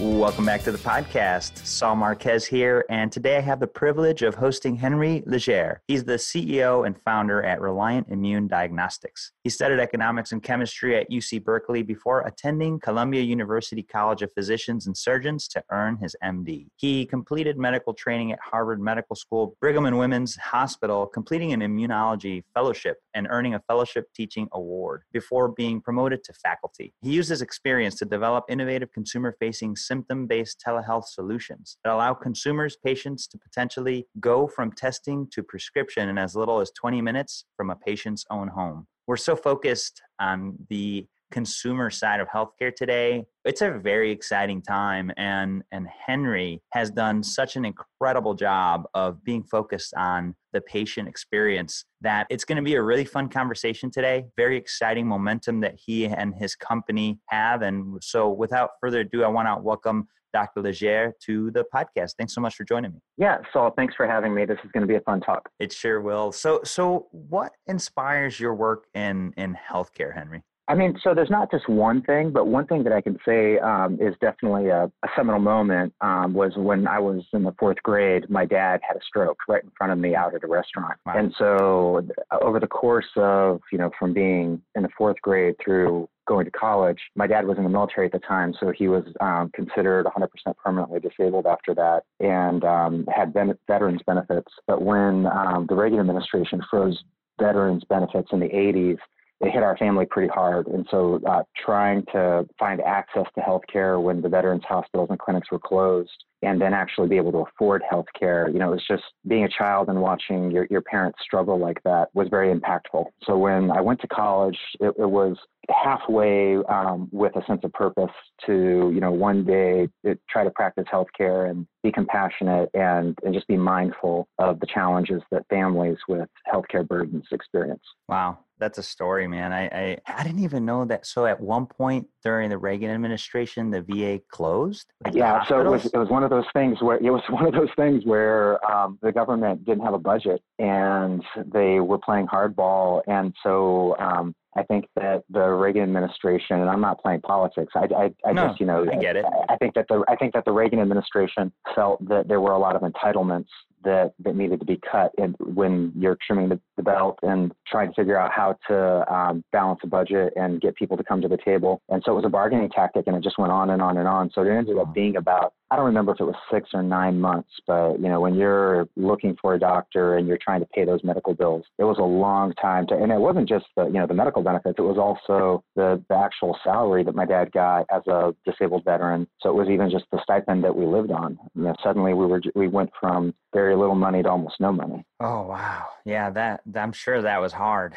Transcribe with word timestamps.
Welcome 0.00 0.44
back 0.44 0.62
to 0.64 0.72
the 0.72 0.78
podcast. 0.78 1.64
Saul 1.64 1.94
Marquez 1.94 2.44
here, 2.44 2.84
and 2.90 3.12
today 3.12 3.36
I 3.36 3.40
have 3.40 3.60
the 3.60 3.68
privilege 3.68 4.22
of 4.22 4.34
hosting 4.34 4.74
Henry 4.74 5.22
Legere. 5.24 5.82
He's 5.86 6.02
the 6.02 6.14
CEO 6.14 6.84
and 6.84 7.00
founder 7.04 7.44
at 7.44 7.60
Reliant 7.60 8.08
Immune 8.10 8.48
Diagnostics. 8.48 9.30
He 9.44 9.50
studied 9.50 9.78
economics 9.78 10.32
and 10.32 10.42
chemistry 10.42 10.96
at 10.96 11.08
UC 11.12 11.44
Berkeley 11.44 11.84
before 11.84 12.22
attending 12.22 12.80
Columbia 12.80 13.22
University 13.22 13.84
College 13.84 14.22
of 14.22 14.32
Physicians 14.32 14.88
and 14.88 14.96
Surgeons 14.96 15.46
to 15.46 15.62
earn 15.70 15.96
his 15.98 16.16
MD. 16.24 16.66
He 16.74 17.06
completed 17.06 17.56
medical 17.56 17.94
training 17.94 18.32
at 18.32 18.40
Harvard 18.42 18.80
Medical 18.80 19.14
School, 19.14 19.56
Brigham 19.60 19.86
and 19.86 19.96
Women's 19.96 20.34
Hospital, 20.34 21.06
completing 21.06 21.52
an 21.52 21.60
immunology 21.60 22.42
fellowship 22.52 22.96
and 23.14 23.28
earning 23.30 23.54
a 23.54 23.60
fellowship 23.68 24.06
teaching 24.12 24.48
award 24.54 25.02
before 25.12 25.50
being 25.50 25.80
promoted 25.80 26.24
to 26.24 26.32
faculty. 26.32 26.92
He 27.00 27.12
used 27.12 27.28
his 27.28 27.42
experience 27.42 27.94
to 27.96 28.04
develop 28.04 28.46
innovative 28.48 28.90
consumer 28.90 29.36
facing 29.38 29.76
symptom 29.86 30.26
based 30.26 30.62
telehealth 30.66 31.06
solutions 31.06 31.78
that 31.84 31.92
allow 31.92 32.14
consumers, 32.14 32.76
patients 32.84 33.26
to 33.28 33.38
potentially 33.38 34.06
go 34.20 34.46
from 34.46 34.72
testing 34.72 35.28
to 35.32 35.42
prescription 35.42 36.08
in 36.08 36.18
as 36.18 36.34
little 36.34 36.60
as 36.60 36.70
20 36.72 37.00
minutes 37.00 37.44
from 37.56 37.70
a 37.70 37.76
patient's 37.76 38.24
own 38.30 38.48
home. 38.48 38.86
We're 39.06 39.16
so 39.16 39.36
focused 39.36 40.00
on 40.18 40.56
the 40.68 41.06
consumer 41.34 41.90
side 41.90 42.20
of 42.20 42.28
healthcare 42.28 42.72
today. 42.74 43.26
It's 43.44 43.60
a 43.60 43.72
very 43.72 44.12
exciting 44.12 44.62
time 44.62 45.10
and 45.16 45.64
and 45.72 45.88
Henry 46.06 46.62
has 46.70 46.92
done 46.92 47.24
such 47.24 47.56
an 47.56 47.64
incredible 47.64 48.34
job 48.34 48.84
of 48.94 49.22
being 49.24 49.42
focused 49.42 49.92
on 49.94 50.36
the 50.52 50.60
patient 50.60 51.08
experience 51.08 51.84
that 52.02 52.28
it's 52.30 52.44
going 52.44 52.56
to 52.56 52.62
be 52.62 52.76
a 52.76 52.82
really 52.82 53.04
fun 53.04 53.28
conversation 53.28 53.90
today. 53.90 54.26
Very 54.36 54.56
exciting 54.56 55.08
momentum 55.08 55.58
that 55.62 55.74
he 55.76 56.06
and 56.06 56.36
his 56.36 56.54
company 56.54 57.18
have 57.26 57.62
and 57.62 58.00
so 58.00 58.30
without 58.30 58.70
further 58.80 59.00
ado 59.00 59.24
I 59.24 59.28
want 59.28 59.48
to 59.48 59.60
welcome 59.60 60.06
Dr. 60.32 60.62
Legere 60.62 61.14
to 61.26 61.50
the 61.50 61.64
podcast. 61.74 62.12
Thanks 62.16 62.34
so 62.34 62.40
much 62.40 62.54
for 62.54 62.64
joining 62.64 62.92
me. 62.92 63.00
Yeah, 63.16 63.38
Saul, 63.52 63.72
thanks 63.76 63.94
for 63.96 64.06
having 64.06 64.34
me. 64.34 64.44
This 64.44 64.58
is 64.64 64.70
going 64.72 64.82
to 64.82 64.86
be 64.86 64.96
a 64.96 65.00
fun 65.00 65.20
talk. 65.20 65.48
It 65.58 65.72
sure 65.72 66.00
will. 66.00 66.30
So 66.30 66.60
so 66.62 67.08
what 67.10 67.50
inspires 67.66 68.38
your 68.38 68.54
work 68.54 68.84
in 68.94 69.32
in 69.36 69.58
healthcare, 69.68 70.14
Henry? 70.14 70.42
I 70.66 70.74
mean, 70.74 70.98
so 71.02 71.14
there's 71.14 71.30
not 71.30 71.50
just 71.50 71.68
one 71.68 72.02
thing, 72.02 72.30
but 72.30 72.46
one 72.46 72.66
thing 72.66 72.84
that 72.84 72.92
I 72.92 73.02
can 73.02 73.18
say 73.26 73.58
um, 73.58 73.98
is 74.00 74.14
definitely 74.20 74.68
a, 74.68 74.84
a 74.84 75.08
seminal 75.14 75.40
moment 75.40 75.92
um, 76.00 76.32
was 76.32 76.52
when 76.56 76.86
I 76.86 76.98
was 76.98 77.22
in 77.34 77.42
the 77.42 77.54
fourth 77.58 77.82
grade. 77.82 78.30
My 78.30 78.46
dad 78.46 78.80
had 78.86 78.96
a 78.96 79.04
stroke 79.06 79.40
right 79.46 79.62
in 79.62 79.70
front 79.76 79.92
of 79.92 79.98
me 79.98 80.14
out 80.14 80.34
at 80.34 80.42
a 80.42 80.46
restaurant, 80.46 80.98
wow. 81.04 81.18
and 81.18 81.34
so 81.38 82.06
over 82.40 82.58
the 82.60 82.66
course 82.66 83.08
of 83.16 83.60
you 83.70 83.78
know 83.78 83.90
from 83.98 84.14
being 84.14 84.62
in 84.74 84.82
the 84.82 84.88
fourth 84.96 85.20
grade 85.20 85.54
through 85.62 86.08
going 86.26 86.46
to 86.46 86.50
college, 86.50 86.98
my 87.14 87.26
dad 87.26 87.46
was 87.46 87.58
in 87.58 87.64
the 87.64 87.70
military 87.70 88.06
at 88.06 88.12
the 88.12 88.18
time, 88.20 88.54
so 88.58 88.72
he 88.74 88.88
was 88.88 89.04
um, 89.20 89.50
considered 89.54 90.06
100% 90.06 90.28
permanently 90.56 90.98
disabled 90.98 91.44
after 91.44 91.74
that, 91.74 92.04
and 92.20 92.64
um, 92.64 93.06
had 93.14 93.34
ben- 93.34 93.58
veterans 93.66 94.00
benefits. 94.06 94.50
But 94.66 94.80
when 94.80 95.26
um, 95.26 95.66
the 95.68 95.74
Reagan 95.74 96.00
administration 96.00 96.62
froze 96.70 96.98
veterans 97.38 97.82
benefits 97.88 98.28
in 98.32 98.40
the 98.40 98.48
80s 98.48 98.96
it 99.40 99.50
hit 99.50 99.62
our 99.62 99.76
family 99.76 100.06
pretty 100.06 100.28
hard. 100.28 100.66
And 100.68 100.86
so, 100.90 101.20
uh, 101.28 101.42
trying 101.64 102.04
to 102.12 102.46
find 102.58 102.80
access 102.80 103.24
to 103.34 103.40
health 103.40 103.62
care 103.70 104.00
when 104.00 104.22
the 104.22 104.28
veterans 104.28 104.62
hospitals 104.66 105.08
and 105.10 105.18
clinics 105.18 105.50
were 105.50 105.58
closed 105.58 106.24
and 106.44 106.60
then 106.60 106.74
actually 106.74 107.08
be 107.08 107.16
able 107.16 107.32
to 107.32 107.38
afford 107.38 107.82
health 107.88 108.06
care. 108.18 108.48
You 108.48 108.58
know, 108.58 108.68
it 108.68 108.76
was 108.76 108.86
just 108.88 109.04
being 109.26 109.44
a 109.44 109.48
child 109.48 109.88
and 109.88 110.00
watching 110.00 110.50
your, 110.50 110.66
your 110.70 110.82
parents 110.82 111.18
struggle 111.22 111.58
like 111.58 111.82
that 111.84 112.08
was 112.14 112.28
very 112.28 112.54
impactful. 112.54 113.06
So 113.24 113.36
when 113.36 113.70
I 113.70 113.80
went 113.80 114.00
to 114.02 114.08
college, 114.08 114.58
it, 114.80 114.94
it 114.98 115.08
was 115.08 115.36
halfway 115.70 116.56
um, 116.68 117.08
with 117.10 117.34
a 117.36 117.44
sense 117.46 117.60
of 117.64 117.72
purpose 117.72 118.12
to, 118.46 118.90
you 118.94 119.00
know, 119.00 119.12
one 119.12 119.44
day 119.44 119.88
it, 120.02 120.20
try 120.28 120.44
to 120.44 120.50
practice 120.50 120.84
healthcare 120.92 121.50
and 121.50 121.66
be 121.82 121.90
compassionate 121.90 122.68
and, 122.74 123.18
and 123.24 123.32
just 123.32 123.48
be 123.48 123.56
mindful 123.56 124.28
of 124.38 124.60
the 124.60 124.66
challenges 124.66 125.22
that 125.30 125.46
families 125.48 125.96
with 126.08 126.28
healthcare 126.52 126.86
burdens 126.86 127.24
experience. 127.32 127.82
Wow. 128.08 128.38
That's 128.58 128.78
a 128.78 128.82
story, 128.82 129.26
man. 129.26 129.52
I, 129.52 129.66
I, 129.66 129.98
I 130.06 130.22
didn't 130.22 130.42
even 130.44 130.64
know 130.64 130.84
that. 130.84 131.06
So 131.06 131.26
at 131.26 131.40
one 131.40 131.66
point 131.66 132.06
during 132.22 132.50
the 132.50 132.58
Reagan 132.58 132.90
administration, 132.90 133.70
the 133.70 133.82
VA 133.82 134.20
closed. 134.30 134.86
Like 135.04 135.14
yeah, 135.14 135.44
so 135.44 135.60
it 135.60 135.68
was 135.68 135.86
it 135.86 135.96
was 135.96 136.08
one 136.08 136.22
of 136.22 136.30
those 136.30 136.46
things 136.52 136.80
where 136.80 136.96
it 136.96 137.10
was 137.10 137.22
one 137.28 137.46
of 137.46 137.52
those 137.52 137.70
things 137.76 138.04
where 138.04 138.64
um, 138.70 138.98
the 139.02 139.12
government 139.12 139.64
didn't 139.64 139.84
have 139.84 139.94
a 139.94 139.98
budget 139.98 140.40
and 140.58 141.22
they 141.52 141.80
were 141.80 141.98
playing 141.98 142.26
hardball, 142.26 143.02
and 143.08 143.34
so 143.42 143.96
um, 143.98 144.34
I 144.56 144.62
think 144.62 144.86
that 144.94 145.24
the 145.30 145.48
Reagan 145.48 145.82
administration, 145.82 146.60
and 146.60 146.70
I'm 146.70 146.80
not 146.80 147.00
playing 147.00 147.22
politics. 147.22 147.72
I, 147.74 147.88
I, 147.96 148.10
I 148.24 148.32
no, 148.32 148.48
just, 148.48 148.60
you 148.60 148.66
know, 148.66 148.86
I 148.90 148.96
get 148.96 149.16
it. 149.16 149.24
I, 149.24 149.54
I 149.54 149.56
think 149.56 149.74
that 149.74 149.86
the 149.88 150.04
I 150.08 150.14
think 150.16 150.32
that 150.34 150.44
the 150.44 150.52
Reagan 150.52 150.78
administration 150.78 151.52
felt 151.74 152.06
that 152.08 152.28
there 152.28 152.40
were 152.40 152.52
a 152.52 152.58
lot 152.58 152.76
of 152.76 152.82
entitlements 152.82 153.48
that, 153.84 154.12
that 154.20 154.36
needed 154.36 154.60
to 154.60 154.66
be 154.66 154.80
cut 154.90 155.12
and 155.18 155.36
when 155.38 155.92
you're 155.96 156.18
trimming 156.26 156.48
the, 156.48 156.60
the 156.76 156.82
belt 156.82 157.18
and 157.22 157.52
trying 157.66 157.88
to 157.88 157.94
figure 157.94 158.18
out 158.18 158.30
how 158.32 158.56
to 158.68 159.12
um, 159.12 159.44
balance 159.52 159.80
a 159.82 159.86
budget 159.86 160.32
and 160.36 160.60
get 160.60 160.74
people 160.76 160.96
to 160.96 161.04
come 161.04 161.20
to 161.20 161.28
the 161.28 161.38
table. 161.44 161.80
And 161.88 162.02
so 162.04 162.12
it 162.12 162.16
was 162.16 162.24
a 162.24 162.30
bargaining 162.30 162.70
tactic 162.70 163.06
and 163.06 163.16
it 163.16 163.22
just 163.22 163.38
went 163.38 163.52
on 163.52 163.70
and 163.70 163.80
on 163.80 163.98
and 163.98 164.08
on. 164.08 164.30
So 164.34 164.42
it 164.42 164.48
ended 164.48 164.78
up 164.78 164.94
being 164.94 165.16
about 165.16 165.54
I 165.74 165.76
don't 165.76 165.86
remember 165.86 166.12
if 166.12 166.20
it 166.20 166.24
was 166.24 166.36
six 166.52 166.70
or 166.72 166.84
nine 166.84 167.20
months, 167.20 167.48
but 167.66 167.94
you 167.94 168.08
know, 168.08 168.20
when 168.20 168.34
you're 168.34 168.86
looking 168.96 169.36
for 169.42 169.54
a 169.54 169.58
doctor 169.58 170.16
and 170.16 170.28
you're 170.28 170.38
trying 170.40 170.60
to 170.60 170.66
pay 170.66 170.84
those 170.84 171.02
medical 171.02 171.34
bills, 171.34 171.64
it 171.78 171.82
was 171.82 171.98
a 171.98 172.04
long 172.04 172.52
time 172.54 172.86
to, 172.88 172.94
and 172.94 173.10
it 173.10 173.18
wasn't 173.18 173.48
just 173.48 173.64
the, 173.76 173.86
you 173.86 173.94
know, 173.94 174.06
the 174.06 174.14
medical 174.14 174.40
benefits, 174.40 174.76
it 174.78 174.82
was 174.82 174.98
also 174.98 175.64
the, 175.74 176.00
the 176.08 176.14
actual 176.14 176.56
salary 176.62 177.02
that 177.02 177.16
my 177.16 177.24
dad 177.24 177.50
got 177.50 177.86
as 177.92 178.06
a 178.06 178.32
disabled 178.46 178.84
veteran. 178.84 179.26
So 179.40 179.48
it 179.48 179.54
was 179.54 179.68
even 179.68 179.90
just 179.90 180.04
the 180.12 180.20
stipend 180.22 180.62
that 180.62 180.76
we 180.76 180.86
lived 180.86 181.10
on. 181.10 181.38
You 181.56 181.64
know, 181.64 181.74
suddenly 181.82 182.14
we 182.14 182.26
were, 182.26 182.40
we 182.54 182.68
went 182.68 182.90
from 183.00 183.34
very 183.52 183.73
little 183.76 183.94
money 183.94 184.22
to 184.22 184.30
almost 184.30 184.60
no 184.60 184.72
money. 184.72 185.04
Oh, 185.20 185.42
wow. 185.42 185.86
Yeah. 186.04 186.30
That, 186.30 186.62
I'm 186.74 186.92
sure 186.92 187.22
that 187.22 187.40
was 187.40 187.52
hard. 187.52 187.94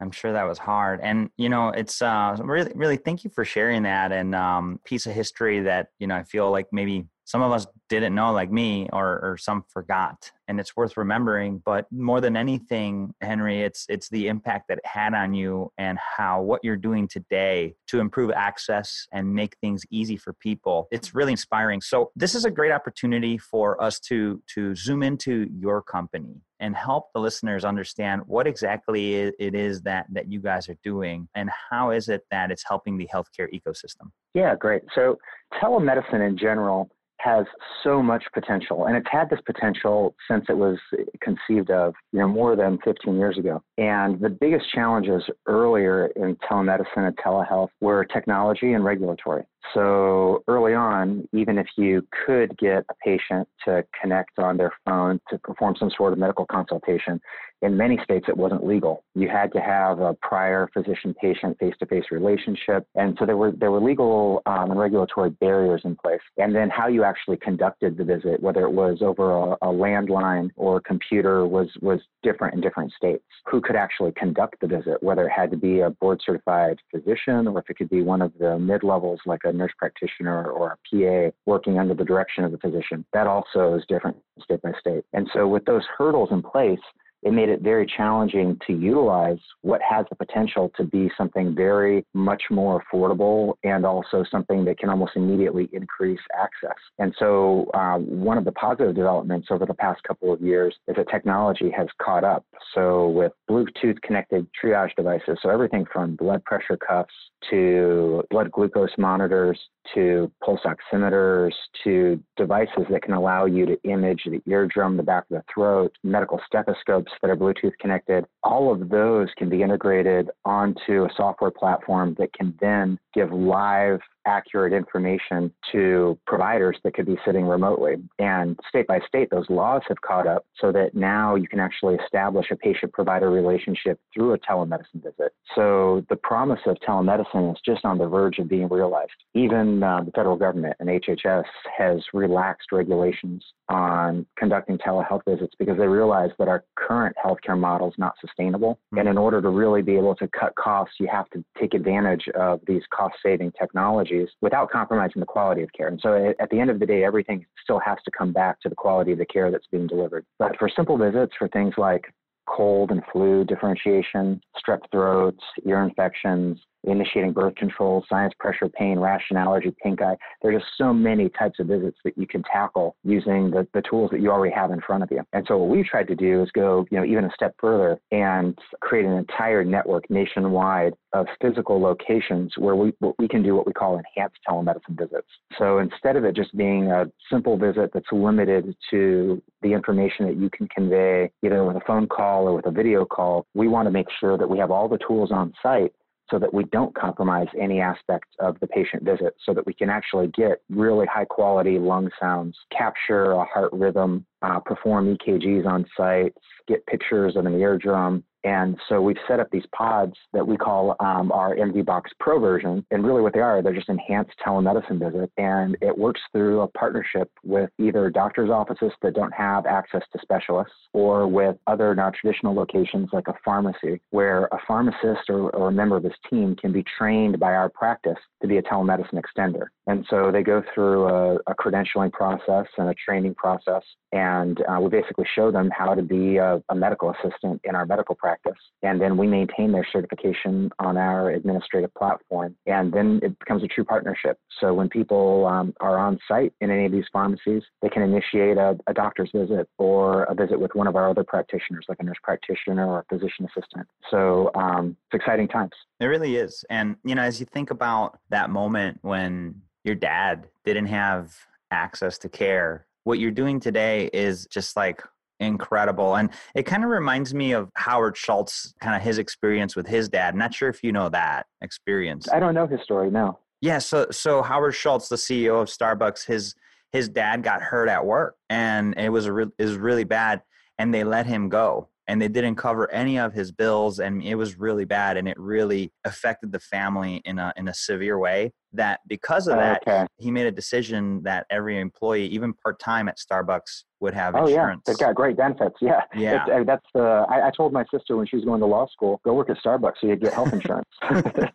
I'm 0.00 0.10
sure 0.10 0.32
that 0.32 0.44
was 0.44 0.58
hard. 0.58 1.00
And, 1.02 1.30
you 1.36 1.48
know, 1.48 1.68
it's 1.68 2.02
uh, 2.02 2.36
really, 2.42 2.72
really 2.74 2.96
thank 2.96 3.24
you 3.24 3.30
for 3.30 3.44
sharing 3.44 3.84
that 3.84 4.12
and 4.12 4.34
um, 4.34 4.80
piece 4.84 5.06
of 5.06 5.12
history 5.12 5.60
that, 5.60 5.88
you 5.98 6.06
know, 6.06 6.16
I 6.16 6.24
feel 6.24 6.50
like 6.50 6.66
maybe 6.72 7.06
some 7.24 7.42
of 7.42 7.52
us 7.52 7.66
didn't 7.88 8.14
know 8.14 8.32
like 8.32 8.50
me 8.50 8.88
or, 8.92 9.20
or 9.20 9.36
some 9.38 9.64
forgot 9.68 10.30
and 10.48 10.60
it's 10.60 10.76
worth 10.76 10.96
remembering 10.96 11.60
but 11.64 11.86
more 11.90 12.20
than 12.20 12.36
anything 12.36 13.14
henry 13.20 13.62
it's 13.62 13.86
it's 13.88 14.08
the 14.10 14.28
impact 14.28 14.68
that 14.68 14.78
it 14.78 14.86
had 14.86 15.14
on 15.14 15.34
you 15.34 15.70
and 15.78 15.98
how 15.98 16.40
what 16.42 16.60
you're 16.62 16.76
doing 16.76 17.08
today 17.08 17.74
to 17.86 18.00
improve 18.00 18.30
access 18.32 19.06
and 19.12 19.32
make 19.34 19.56
things 19.58 19.84
easy 19.90 20.16
for 20.16 20.32
people. 20.32 20.88
It's 20.90 21.14
really 21.14 21.32
inspiring. 21.32 21.80
So 21.80 22.10
this 22.16 22.34
is 22.34 22.44
a 22.44 22.50
great 22.50 22.72
opportunity 22.72 23.38
for 23.38 23.80
us 23.82 24.00
to 24.00 24.42
to 24.54 24.74
zoom 24.74 25.02
into 25.02 25.48
your 25.52 25.82
company 25.82 26.42
and 26.60 26.76
help 26.76 27.12
the 27.12 27.20
listeners 27.20 27.64
understand 27.64 28.22
what 28.26 28.46
exactly 28.46 29.14
it 29.14 29.54
is 29.54 29.82
that 29.82 30.06
that 30.12 30.30
you 30.30 30.40
guys 30.40 30.68
are 30.68 30.76
doing 30.82 31.28
and 31.34 31.50
how 31.70 31.90
is 31.90 32.08
it 32.08 32.22
that 32.30 32.50
it's 32.50 32.64
helping 32.66 32.96
the 32.96 33.08
healthcare 33.12 33.48
ecosystem. 33.52 34.10
Yeah 34.34 34.54
great. 34.54 34.82
So 34.94 35.18
telemedicine 35.62 36.26
in 36.26 36.36
general 36.36 36.90
has 37.24 37.46
so 37.82 38.02
much 38.02 38.22
potential 38.34 38.84
and 38.84 38.96
it's 38.96 39.06
had 39.10 39.30
this 39.30 39.40
potential 39.46 40.14
since 40.30 40.44
it 40.50 40.56
was 40.56 40.78
conceived 41.22 41.70
of 41.70 41.94
you 42.12 42.18
know 42.18 42.28
more 42.28 42.54
than 42.54 42.78
15 42.84 43.16
years 43.16 43.38
ago. 43.38 43.62
And 43.78 44.20
the 44.20 44.28
biggest 44.28 44.70
challenges 44.70 45.22
earlier 45.46 46.08
in 46.16 46.36
telemedicine 46.48 46.84
and 46.96 47.16
telehealth 47.16 47.70
were 47.80 48.04
technology 48.04 48.74
and 48.74 48.84
regulatory 48.84 49.44
so 49.72 50.42
early 50.48 50.74
on, 50.74 51.28
even 51.32 51.58
if 51.58 51.66
you 51.76 52.06
could 52.26 52.56
get 52.58 52.84
a 52.90 52.94
patient 53.04 53.48
to 53.64 53.84
connect 54.00 54.38
on 54.38 54.56
their 54.56 54.72
phone 54.84 55.20
to 55.30 55.38
perform 55.38 55.74
some 55.78 55.90
sort 55.96 56.12
of 56.12 56.18
medical 56.18 56.46
consultation, 56.46 57.20
in 57.64 57.76
many 57.76 57.98
states 58.04 58.26
it 58.28 58.36
wasn't 58.36 58.64
legal. 58.66 59.04
You 59.14 59.28
had 59.28 59.50
to 59.54 59.60
have 59.60 60.00
a 60.00 60.14
prior 60.14 60.68
physician-patient 60.74 61.56
face-to-face 61.58 62.04
relationship, 62.10 62.86
and 62.94 63.16
so 63.18 63.24
there 63.24 63.38
were 63.38 63.52
there 63.52 63.70
were 63.70 63.80
legal 63.80 64.42
um, 64.44 64.70
and 64.70 64.78
regulatory 64.78 65.30
barriers 65.30 65.80
in 65.84 65.96
place. 65.96 66.20
And 66.36 66.54
then 66.54 66.68
how 66.68 66.88
you 66.88 67.04
actually 67.04 67.38
conducted 67.38 67.96
the 67.96 68.04
visit, 68.04 68.42
whether 68.42 68.64
it 68.64 68.72
was 68.72 68.98
over 69.00 69.30
a, 69.30 69.52
a 69.62 69.72
landline 69.72 70.50
or 70.56 70.76
a 70.76 70.80
computer, 70.82 71.46
was 71.46 71.68
was 71.80 72.00
different 72.22 72.54
in 72.54 72.60
different 72.60 72.92
states. 72.92 73.24
Who 73.46 73.60
could 73.62 73.76
actually 73.76 74.12
conduct 74.12 74.56
the 74.60 74.66
visit, 74.66 75.02
whether 75.02 75.26
it 75.26 75.32
had 75.32 75.50
to 75.52 75.56
be 75.56 75.80
a 75.80 75.90
board-certified 75.90 76.78
physician 76.90 77.48
or 77.48 77.58
if 77.60 77.70
it 77.70 77.78
could 77.78 77.90
be 77.90 78.02
one 78.02 78.20
of 78.20 78.32
the 78.38 78.58
mid-levels 78.58 79.20
like 79.24 79.40
a 79.44 79.52
nurse 79.54 79.72
practitioner 79.78 80.50
or 80.50 80.76
a 80.76 81.30
PA 81.30 81.34
working 81.46 81.78
under 81.78 81.94
the 81.94 82.04
direction 82.04 82.44
of 82.44 82.52
the 82.52 82.58
physician. 82.58 83.04
That 83.12 83.26
also 83.26 83.74
is 83.74 83.84
different 83.88 84.16
state 84.42 84.62
by 84.62 84.72
state. 84.78 85.04
And 85.12 85.28
so 85.32 85.46
with 85.46 85.64
those 85.64 85.84
hurdles 85.96 86.30
in 86.32 86.42
place, 86.42 86.80
it 87.24 87.32
made 87.32 87.48
it 87.48 87.62
very 87.62 87.86
challenging 87.86 88.58
to 88.66 88.74
utilize 88.74 89.38
what 89.62 89.80
has 89.88 90.04
the 90.10 90.16
potential 90.16 90.70
to 90.76 90.84
be 90.84 91.10
something 91.16 91.54
very 91.54 92.04
much 92.12 92.42
more 92.50 92.82
affordable 92.82 93.54
and 93.64 93.86
also 93.86 94.24
something 94.30 94.64
that 94.66 94.78
can 94.78 94.90
almost 94.90 95.12
immediately 95.16 95.68
increase 95.72 96.20
access. 96.38 96.76
And 96.98 97.14
so, 97.18 97.70
uh, 97.72 97.96
one 97.96 98.36
of 98.36 98.44
the 98.44 98.52
positive 98.52 98.94
developments 98.94 99.48
over 99.50 99.64
the 99.64 99.74
past 99.74 100.02
couple 100.04 100.32
of 100.32 100.40
years 100.42 100.74
is 100.86 100.96
that 100.96 101.08
technology 101.10 101.70
has 101.76 101.88
caught 102.00 102.24
up. 102.24 102.44
So, 102.74 103.08
with 103.08 103.32
Bluetooth 103.50 104.00
connected 104.02 104.46
triage 104.62 104.94
devices, 104.94 105.38
so 105.42 105.48
everything 105.48 105.86
from 105.90 106.16
blood 106.16 106.44
pressure 106.44 106.76
cuffs 106.76 107.12
to 107.50 108.22
blood 108.30 108.50
glucose 108.50 108.90
monitors 108.98 109.58
to 109.94 110.30
pulse 110.42 110.60
oximeters 110.64 111.52
to 111.84 112.20
devices 112.36 112.84
that 112.90 113.02
can 113.02 113.14
allow 113.14 113.44
you 113.44 113.66
to 113.66 113.82
image 113.84 114.22
the 114.24 114.40
eardrum, 114.50 114.96
the 114.96 115.02
back 115.02 115.24
of 115.30 115.38
the 115.38 115.44
throat, 115.52 115.92
medical 116.02 116.40
stethoscopes 116.46 117.12
that 117.20 117.30
are 117.30 117.36
Bluetooth 117.36 117.76
connected. 117.80 118.24
All 118.42 118.72
of 118.72 118.88
those 118.88 119.28
can 119.36 119.48
be 119.48 119.62
integrated 119.62 120.30
onto 120.44 121.04
a 121.04 121.14
software 121.16 121.50
platform 121.50 122.14
that 122.18 122.32
can 122.32 122.54
then 122.60 122.98
give 123.12 123.32
live 123.32 124.00
accurate 124.26 124.72
information 124.72 125.52
to 125.72 126.18
providers 126.26 126.76
that 126.84 126.94
could 126.94 127.06
be 127.06 127.16
sitting 127.24 127.46
remotely. 127.46 127.96
And 128.18 128.58
state 128.68 128.86
by 128.86 129.00
state, 129.06 129.30
those 129.30 129.48
laws 129.48 129.82
have 129.88 130.00
caught 130.00 130.26
up 130.26 130.46
so 130.60 130.72
that 130.72 130.94
now 130.94 131.34
you 131.34 131.48
can 131.48 131.60
actually 131.60 131.96
establish 131.96 132.46
a 132.50 132.56
patient 132.56 132.92
provider 132.92 133.30
relationship 133.30 133.98
through 134.12 134.32
a 134.32 134.38
telemedicine 134.38 135.02
visit. 135.02 135.32
So 135.54 136.04
the 136.08 136.16
promise 136.16 136.60
of 136.66 136.76
telemedicine 136.86 137.52
is 137.52 137.60
just 137.64 137.84
on 137.84 137.98
the 137.98 138.06
verge 138.06 138.38
of 138.38 138.48
being 138.48 138.68
realized. 138.68 139.12
Even 139.34 139.82
uh, 139.82 140.02
the 140.04 140.12
federal 140.12 140.36
government 140.36 140.76
and 140.80 140.88
HHS 140.88 141.44
has 141.76 142.00
relaxed 142.12 142.72
regulations 142.72 143.44
on 143.68 144.26
conducting 144.38 144.78
telehealth 144.78 145.22
visits 145.26 145.54
because 145.58 145.78
they 145.78 145.86
realize 145.86 146.30
that 146.38 146.48
our 146.48 146.64
current 146.76 147.16
healthcare 147.24 147.58
model 147.58 147.88
is 147.88 147.94
not 147.98 148.14
sustainable. 148.20 148.74
Mm-hmm. 148.74 148.98
And 148.98 149.08
in 149.08 149.18
order 149.18 149.40
to 149.40 149.48
really 149.48 149.82
be 149.82 149.96
able 149.96 150.14
to 150.16 150.28
cut 150.28 150.54
costs, 150.56 150.96
you 150.98 151.08
have 151.10 151.28
to 151.30 151.44
take 151.58 151.74
advantage 151.74 152.28
of 152.34 152.60
these 152.66 152.82
cost 152.92 153.14
saving 153.22 153.52
technologies 153.52 154.13
without 154.40 154.70
compromising 154.70 155.20
the 155.20 155.26
quality 155.26 155.62
of 155.62 155.72
care. 155.72 155.88
And 155.88 156.00
so 156.02 156.34
at 156.38 156.50
the 156.50 156.60
end 156.60 156.70
of 156.70 156.78
the 156.80 156.86
day, 156.86 157.04
everything 157.04 157.46
still 157.62 157.80
has 157.80 157.98
to 158.04 158.10
come 158.16 158.32
back 158.32 158.60
to 158.62 158.68
the 158.68 158.74
quality 158.74 159.12
of 159.12 159.18
the 159.18 159.26
care 159.26 159.50
that's 159.50 159.66
being 159.70 159.86
delivered. 159.86 160.24
But 160.38 160.56
for 160.58 160.68
simple 160.68 160.96
visits, 160.98 161.32
for 161.38 161.48
things 161.48 161.74
like 161.76 162.04
cold 162.46 162.90
and 162.90 163.02
flu 163.10 163.44
differentiation, 163.44 164.40
strep 164.58 164.80
throats, 164.90 165.42
ear 165.66 165.82
infections, 165.82 166.58
initiating 166.86 167.32
birth 167.32 167.54
control, 167.56 168.04
sinus, 168.08 168.32
pressure, 168.38 168.68
pain, 168.68 168.98
rash 168.98 169.22
allergy, 169.34 169.74
pink 169.82 170.00
eye. 170.02 170.16
There 170.42 170.54
are 170.54 170.58
just 170.58 170.70
so 170.76 170.92
many 170.92 171.28
types 171.30 171.58
of 171.58 171.66
visits 171.66 171.98
that 172.04 172.16
you 172.16 172.26
can 172.26 172.42
tackle 172.44 172.96
using 173.04 173.50
the, 173.50 173.66
the 173.74 173.82
tools 173.82 174.10
that 174.12 174.20
you 174.20 174.30
already 174.30 174.54
have 174.54 174.70
in 174.70 174.80
front 174.80 175.02
of 175.02 175.10
you. 175.10 175.22
And 175.32 175.44
so 175.48 175.56
what 175.56 175.68
we've 175.68 175.84
tried 175.84 176.08
to 176.08 176.14
do 176.14 176.42
is 176.42 176.50
go, 176.52 176.86
you 176.90 176.98
know, 176.98 177.04
even 177.04 177.24
a 177.24 177.30
step 177.34 177.54
further 177.58 177.98
and 178.12 178.56
create 178.80 179.06
an 179.06 179.12
entire 179.12 179.64
network 179.64 180.08
nationwide 180.10 180.94
of 181.12 181.26
physical 181.40 181.80
locations 181.80 182.52
where 182.58 182.76
we, 182.76 182.92
we 183.18 183.28
can 183.28 183.42
do 183.42 183.54
what 183.54 183.66
we 183.66 183.72
call 183.72 183.98
enhanced 183.98 184.38
telemedicine 184.48 184.98
visits. 184.98 185.28
So 185.58 185.78
instead 185.78 186.16
of 186.16 186.24
it 186.24 186.36
just 186.36 186.56
being 186.56 186.90
a 186.90 187.06
simple 187.30 187.56
visit 187.56 187.90
that's 187.92 188.06
limited 188.12 188.74
to 188.90 189.42
the 189.62 189.72
information 189.72 190.26
that 190.26 190.36
you 190.36 190.50
can 190.50 190.68
convey 190.68 191.30
either 191.44 191.64
with 191.64 191.76
a 191.76 191.82
phone 191.86 192.06
call 192.06 192.48
or 192.48 192.54
with 192.54 192.66
a 192.66 192.70
video 192.70 193.04
call, 193.04 193.46
we 193.54 193.68
want 193.68 193.86
to 193.86 193.92
make 193.92 194.06
sure 194.20 194.36
that 194.36 194.48
we 194.48 194.58
have 194.58 194.70
all 194.70 194.88
the 194.88 194.98
tools 195.06 195.30
on 195.32 195.52
site 195.62 195.92
so 196.30 196.38
that 196.38 196.52
we 196.52 196.64
don't 196.64 196.94
compromise 196.94 197.46
any 197.58 197.80
aspect 197.80 198.26
of 198.38 198.58
the 198.60 198.66
patient 198.66 199.02
visit 199.02 199.34
so 199.44 199.52
that 199.52 199.66
we 199.66 199.74
can 199.74 199.90
actually 199.90 200.28
get 200.28 200.62
really 200.70 201.06
high 201.06 201.24
quality 201.24 201.78
lung 201.78 202.10
sounds, 202.20 202.56
capture 202.76 203.32
a 203.32 203.44
heart 203.44 203.72
rhythm, 203.72 204.24
uh, 204.44 204.60
perform 204.60 205.16
EKGs 205.16 205.66
on 205.66 205.86
site, 205.96 206.34
get 206.68 206.84
pictures 206.86 207.36
of 207.36 207.46
an 207.46 207.58
eardrum, 207.58 208.24
and 208.44 208.76
so 208.90 209.00
we've 209.00 209.16
set 209.26 209.40
up 209.40 209.50
these 209.50 209.64
pods 209.74 210.12
that 210.34 210.46
we 210.46 210.58
call 210.58 210.96
um, 211.00 211.32
our 211.32 211.56
MD 211.56 211.84
Box 211.84 212.10
Pro 212.20 212.38
version. 212.38 212.84
And 212.90 213.04
really, 213.04 213.22
what 213.22 213.32
they 213.32 213.40
are, 213.40 213.62
they're 213.62 213.74
just 213.74 213.88
enhanced 213.88 214.34
telemedicine 214.46 214.98
visits. 214.98 215.32
And 215.38 215.76
it 215.80 215.96
works 215.96 216.20
through 216.32 216.60
a 216.60 216.68
partnership 216.68 217.30
with 217.42 217.70
either 217.78 218.10
doctor's 218.10 218.50
offices 218.50 218.92
that 219.00 219.14
don't 219.14 219.32
have 219.32 219.64
access 219.64 220.02
to 220.12 220.18
specialists 220.20 220.74
or 220.92 221.26
with 221.26 221.56
other 221.66 221.94
non 221.94 222.12
traditional 222.12 222.54
locations 222.54 223.08
like 223.12 223.28
a 223.28 223.34
pharmacy, 223.44 224.00
where 224.10 224.44
a 224.52 224.58
pharmacist 224.66 225.30
or, 225.30 225.48
or 225.50 225.68
a 225.68 225.72
member 225.72 225.96
of 225.96 226.04
his 226.04 226.12
team 226.28 226.54
can 226.54 226.70
be 226.70 226.84
trained 226.98 227.40
by 227.40 227.54
our 227.54 227.70
practice 227.70 228.18
to 228.42 228.48
be 228.48 228.58
a 228.58 228.62
telemedicine 228.62 229.14
extender. 229.14 229.68
And 229.86 230.04
so 230.10 230.30
they 230.30 230.42
go 230.42 230.62
through 230.74 231.08
a, 231.08 231.34
a 231.46 231.54
credentialing 231.54 232.12
process 232.12 232.66
and 232.76 232.90
a 232.90 232.94
training 232.94 233.34
process. 233.36 233.82
And 234.12 234.33
uh, 234.70 234.78
we 234.80 234.88
basically 234.90 235.26
show 235.34 235.50
them 235.50 235.70
how 235.70 235.94
to 235.94 236.02
be 236.02 236.36
a, 236.36 236.62
a 236.68 236.74
medical 236.74 237.08
assistant 237.14 237.60
in 237.64 237.74
our 237.74 237.86
medical 237.86 238.14
practice 238.14 238.34
practice. 238.44 238.60
And 238.82 239.00
then 239.00 239.16
we 239.16 239.26
maintain 239.26 239.72
their 239.72 239.86
certification 239.92 240.70
on 240.78 240.96
our 240.96 241.30
administrative 241.30 241.92
platform. 241.94 242.56
And 242.66 242.92
then 242.92 243.20
it 243.22 243.38
becomes 243.38 243.62
a 243.62 243.68
true 243.68 243.84
partnership. 243.84 244.38
So 244.60 244.74
when 244.74 244.88
people 244.88 245.46
um, 245.46 245.74
are 245.80 245.98
on 245.98 246.18
site 246.28 246.52
in 246.60 246.70
any 246.70 246.86
of 246.86 246.92
these 246.92 247.04
pharmacies, 247.12 247.62
they 247.82 247.88
can 247.88 248.02
initiate 248.02 248.56
a, 248.56 248.76
a 248.86 248.94
doctor's 248.94 249.30
visit 249.34 249.68
or 249.78 250.24
a 250.24 250.34
visit 250.34 250.58
with 250.58 250.74
one 250.74 250.86
of 250.86 250.96
our 250.96 251.08
other 251.10 251.24
practitioners, 251.24 251.84
like 251.88 251.98
a 252.00 252.04
nurse 252.04 252.16
practitioner 252.22 252.86
or 252.86 253.00
a 253.00 253.04
physician 253.14 253.46
assistant. 253.46 253.86
So 254.10 254.50
um, 254.54 254.96
it's 255.12 255.22
exciting 255.22 255.48
times. 255.48 255.72
It 256.00 256.06
really 256.06 256.36
is. 256.36 256.64
And, 256.70 256.96
you 257.04 257.14
know, 257.14 257.22
as 257.22 257.40
you 257.40 257.46
think 257.46 257.70
about 257.70 258.18
that 258.30 258.50
moment 258.50 258.98
when 259.02 259.62
your 259.84 259.94
dad 259.94 260.48
didn't 260.64 260.86
have 260.86 261.34
access 261.70 262.18
to 262.18 262.28
care, 262.28 262.86
what 263.04 263.18
you're 263.18 263.30
doing 263.30 263.60
today 263.60 264.10
is 264.12 264.46
just 264.46 264.76
like 264.76 265.02
incredible. 265.40 266.16
And 266.16 266.30
it 266.54 266.64
kind 266.64 266.84
of 266.84 266.90
reminds 266.90 267.34
me 267.34 267.52
of 267.52 267.70
Howard 267.76 268.16
Schultz, 268.16 268.74
kind 268.80 268.96
of 268.96 269.02
his 269.02 269.18
experience 269.18 269.76
with 269.76 269.86
his 269.86 270.08
dad. 270.08 270.34
Not 270.34 270.54
sure 270.54 270.68
if 270.68 270.82
you 270.82 270.92
know 270.92 271.08
that 271.10 271.46
experience. 271.60 272.28
I 272.30 272.40
don't 272.40 272.54
know 272.54 272.66
his 272.66 272.80
story, 272.82 273.10
no. 273.10 273.38
Yeah, 273.60 273.78
so 273.78 274.08
so 274.10 274.42
Howard 274.42 274.74
Schultz, 274.74 275.08
the 275.08 275.16
CEO 275.16 275.62
of 275.62 275.68
Starbucks, 275.68 276.26
his 276.26 276.54
his 276.92 277.08
dad 277.08 277.42
got 277.42 277.60
hurt 277.62 277.88
at 277.88 278.04
work 278.04 278.36
and 278.48 278.94
it 278.96 279.08
was 279.08 279.26
a 279.26 279.32
re- 279.32 279.50
was 279.58 279.76
really 279.76 280.04
bad 280.04 280.42
and 280.78 280.94
they 280.94 281.02
let 281.02 281.26
him 281.26 281.48
go 281.48 281.88
and 282.06 282.20
they 282.20 282.28
didn't 282.28 282.56
cover 282.56 282.90
any 282.90 283.18
of 283.18 283.32
his 283.32 283.50
bills 283.50 283.98
and 283.98 284.22
it 284.22 284.34
was 284.34 284.58
really 284.58 284.84
bad 284.84 285.16
and 285.16 285.28
it 285.28 285.38
really 285.38 285.92
affected 286.04 286.52
the 286.52 286.60
family 286.60 287.22
in 287.24 287.38
a 287.38 287.52
in 287.56 287.68
a 287.68 287.74
severe 287.74 288.18
way 288.18 288.52
that 288.72 289.00
because 289.06 289.46
of 289.46 289.56
that 289.56 289.82
okay. 289.86 290.06
he 290.18 290.30
made 290.30 290.46
a 290.46 290.50
decision 290.50 291.22
that 291.22 291.46
every 291.50 291.78
employee 291.78 292.26
even 292.26 292.52
part-time 292.52 293.08
at 293.08 293.16
starbucks 293.18 293.84
would 294.00 294.12
have 294.12 294.34
oh, 294.34 294.46
insurance. 294.46 294.82
Yeah. 294.86 294.92
they've 294.92 294.98
got 294.98 295.14
great 295.14 295.36
benefits. 295.36 295.76
Yeah. 295.80 296.02
Yeah. 296.14 296.44
Uh, 296.44 296.64
that's 296.64 296.84
uh, 296.94 297.24
I, 297.30 297.46
I, 297.46 297.50
told 297.56 297.72
my 297.72 297.84
sister 297.90 298.16
when 298.16 298.26
she 298.26 298.36
was 298.36 298.44
going 298.44 298.60
to 298.60 298.66
law 298.66 298.86
school 298.88 299.20
go 299.24 299.32
work 299.32 299.48
at 299.48 299.56
starbucks 299.64 299.94
so 300.00 300.08
you 300.08 300.16
get 300.16 300.34
health 300.34 300.52
insurance. 300.52 300.88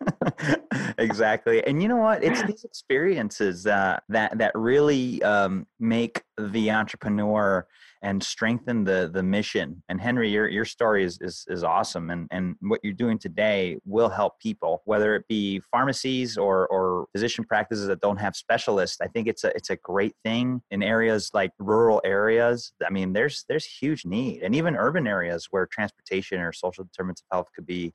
Exactly. 1.00 1.64
And 1.66 1.82
you 1.82 1.88
know 1.88 1.96
what? 1.96 2.22
It's 2.22 2.42
these 2.42 2.64
experiences 2.64 3.66
uh, 3.66 3.98
that 4.08 4.36
that 4.38 4.52
really 4.54 5.22
um, 5.22 5.66
make 5.78 6.22
the 6.38 6.70
entrepreneur 6.70 7.66
and 8.02 8.22
strengthen 8.22 8.84
the 8.84 9.10
the 9.12 9.22
mission. 9.22 9.82
And 9.88 10.00
Henry, 10.00 10.30
your 10.30 10.48
your 10.48 10.64
story 10.64 11.04
is 11.04 11.18
is, 11.20 11.44
is 11.48 11.64
awesome, 11.64 12.10
and 12.10 12.28
and 12.30 12.56
what 12.60 12.80
you're 12.82 12.92
doing 12.92 13.18
today 13.18 13.78
will 13.84 14.08
help 14.08 14.38
people, 14.40 14.82
whether 14.84 15.14
it 15.14 15.26
be 15.28 15.60
pharmacies 15.70 16.36
or 16.36 16.66
or 16.68 17.06
physician 17.12 17.44
practices 17.44 17.86
that 17.86 18.00
don't 18.00 18.16
have 18.16 18.36
specialists. 18.36 19.00
I 19.00 19.08
think 19.08 19.28
it's 19.28 19.44
a 19.44 19.54
it's 19.56 19.70
a 19.70 19.76
great 19.76 20.14
thing 20.24 20.62
in 20.70 20.82
areas 20.82 21.30
like 21.34 21.52
rural 21.58 22.00
areas. 22.04 22.72
I 22.86 22.90
mean, 22.90 23.12
there's 23.12 23.44
there's 23.48 23.64
huge 23.64 24.04
need, 24.04 24.42
and 24.42 24.54
even 24.54 24.76
urban 24.76 25.06
areas 25.06 25.48
where 25.50 25.66
transportation 25.66 26.40
or 26.40 26.52
social 26.52 26.84
determinants 26.84 27.22
of 27.22 27.26
health 27.34 27.48
could 27.54 27.66
be 27.66 27.92